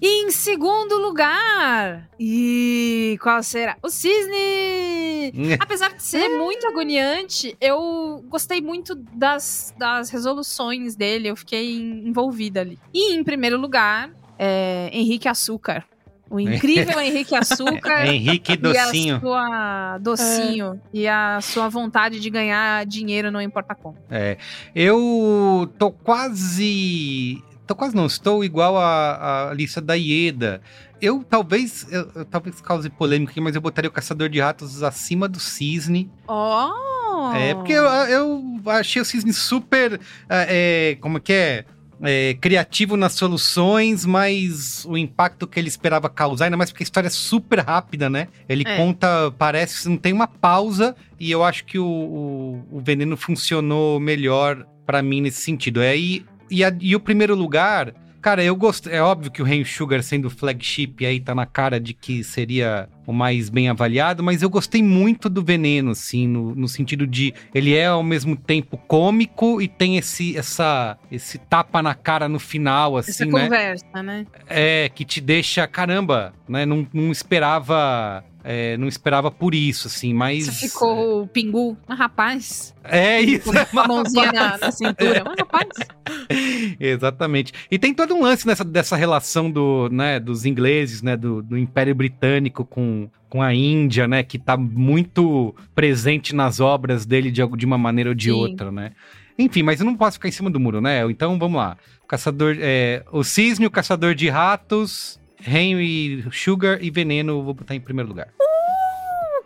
[0.00, 3.76] E em segundo lugar, e qual será?
[3.82, 5.32] O Cisne!
[5.58, 12.60] Apesar de ser muito agoniante, eu gostei muito das, das resoluções dele, eu fiquei envolvida
[12.60, 12.78] ali.
[12.94, 15.84] E em primeiro lugar, é, Henrique Açúcar.
[16.30, 18.06] O incrível Henrique Açúcar.
[18.06, 19.14] Henrique Docinho.
[19.14, 20.80] E a sua docinho.
[20.92, 23.96] E a sua vontade de ganhar dinheiro, não importa como.
[24.10, 24.36] É,
[24.74, 27.42] eu tô quase.
[27.68, 30.62] Tô quase não, estou igual a, a lista da Ieda.
[31.02, 31.86] Eu talvez.
[31.92, 35.38] Eu, eu talvez cause polêmica aqui, mas eu botaria o Caçador de Ratos acima do
[35.38, 36.10] Cisne.
[36.26, 37.30] Oh!
[37.36, 40.00] É, porque eu, eu achei o Cisne super.
[40.30, 41.64] é, é, como que é?
[42.00, 46.86] É, criativo nas soluções, mas o impacto que ele esperava causar, ainda mais porque a
[46.86, 48.28] história é super rápida, né?
[48.48, 48.76] Ele É.
[48.76, 53.16] conta, parece que não tem uma pausa, e eu acho que o, o, o veneno
[53.16, 55.82] funcionou melhor pra mim nesse sentido.
[55.82, 58.88] É, e, e, a- e o primeiro lugar, cara, eu gosto.
[58.90, 62.88] É óbvio que o Rain Sugar sendo flagship aí tá na cara de que seria
[63.06, 67.32] o mais bem avaliado, mas eu gostei muito do veneno, assim, no, no sentido de
[67.54, 72.38] ele é ao mesmo tempo cômico e tem esse, essa, esse tapa na cara no
[72.38, 73.44] final, Essa assim, né?
[73.44, 74.26] conversa, né?
[74.46, 76.66] É, que te deixa, caramba, né?
[76.66, 78.22] Não, não esperava.
[78.44, 80.46] É, não esperava por isso, assim, mas.
[80.46, 81.76] Você ficou o pingu.
[81.86, 82.74] Mas, rapaz.
[82.84, 83.50] É isso.
[83.70, 85.22] Com a mãozinha na, na cintura.
[85.24, 85.68] Mas, rapaz.
[86.78, 87.52] Exatamente.
[87.70, 91.58] E tem todo um lance nessa, dessa relação do, né, dos ingleses, né, do, do
[91.58, 97.46] Império Britânico com, com a Índia, né, que tá muito presente nas obras dele de,
[97.56, 98.32] de uma maneira ou de Sim.
[98.32, 98.92] outra, né.
[99.38, 101.08] Enfim, mas eu não posso ficar em cima do muro, né?
[101.08, 101.76] Então vamos lá.
[102.08, 107.80] Caçador, é, o Cisne, o Caçador de Ratos, Henry Sugar e Veneno, vou botar em
[107.80, 108.28] primeiro lugar.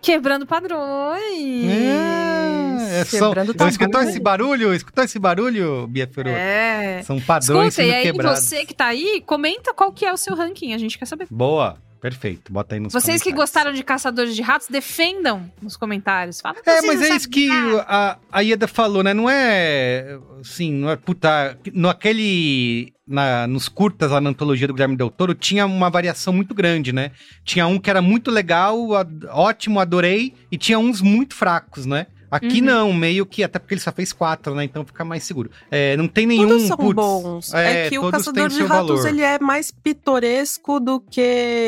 [0.00, 1.70] Quebrando padrões.
[1.70, 4.74] É, é só, Quebrando então, escutou esse barulho?
[4.74, 6.30] Escutou esse barulho, Bia Ferro?
[6.30, 7.02] É.
[7.04, 8.40] São padrões Escuta, e sendo aí quebrados.
[8.40, 10.74] você que tá aí, comenta qual que é o seu ranking.
[10.74, 11.28] A gente quer saber.
[11.30, 12.52] Boa, perfeito.
[12.52, 16.40] Bota aí nos Vocês que gostaram de Caçadores de Ratos, defendam nos comentários.
[16.40, 17.48] Fala que É, mas é isso que
[17.86, 19.14] a, a Ieda falou, né?
[19.14, 24.74] Não é, assim, não é, puta, no aquele, na, nos curtas lá na antologia do
[24.74, 27.12] Guilherme Del Toro, tinha uma variação muito grande, né?
[27.44, 28.76] Tinha um que era muito legal,
[29.30, 32.08] ótimo, adorei, e tinha uns muito fracos, né?
[32.32, 32.64] Aqui Uhum.
[32.66, 34.64] não, meio que, até porque ele só fez quatro, né?
[34.64, 35.50] Então fica mais seguro.
[35.70, 37.52] É, não tem nenhum, Todos são putz, bons.
[37.54, 39.06] É, que o Caçador de Ratos, valor.
[39.08, 41.20] ele é mais pitoresco do que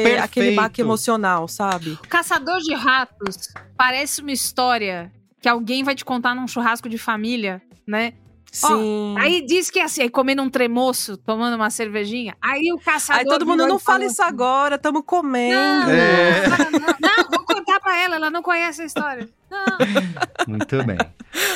[0.03, 0.25] Perfeito.
[0.25, 1.99] aquele baque emocional, sabe?
[2.09, 7.61] Caçador de Ratos parece uma história que alguém vai te contar num churrasco de família,
[7.87, 8.15] né?
[8.51, 9.17] Sim.
[9.19, 12.37] aí diz que é assim, aí comendo um tremoço, tomando uma cervejinha.
[12.41, 13.21] Aí o caçador.
[13.23, 15.57] Aí todo mundo não fala isso assim, agora, tamo comendo.
[15.87, 16.47] Não, É.
[16.49, 19.29] não, não, não, vou contar pra ela, ela não conhece a história.
[19.51, 19.79] Não.
[20.49, 20.99] Muito bem.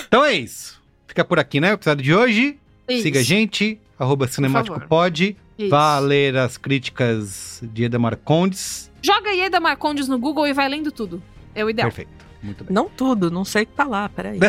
[0.07, 0.81] Então é isso.
[1.07, 1.73] Fica por aqui, né?
[1.73, 2.59] O episódio de hoje.
[2.89, 3.03] Isso.
[3.03, 5.37] Siga a gente, arroba cinemáticopod.
[5.69, 8.91] Vá ler as críticas de Eda Marcondes.
[9.03, 11.21] Joga Ieda Marcondes no Google e vai lendo tudo.
[11.55, 11.89] É o ideal.
[11.89, 12.11] Perfeito.
[12.41, 12.73] Muito bem.
[12.73, 14.39] Não tudo, não sei o que tá lá, peraí.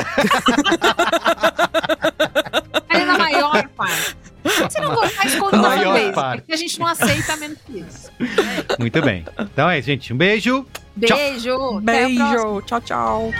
[2.89, 4.15] É na maior parte.
[4.45, 6.13] Se você não gostar, esconda Na maior fanbase.
[6.13, 6.39] parte.
[6.41, 8.11] Porque a gente não aceita menos que isso.
[8.79, 9.25] Muito bem.
[9.39, 10.13] Então é isso, gente.
[10.13, 10.65] Um beijo.
[10.99, 11.77] Beijo.
[11.77, 12.31] Até a próxima.
[12.31, 13.31] Beijo, tchau, tchau.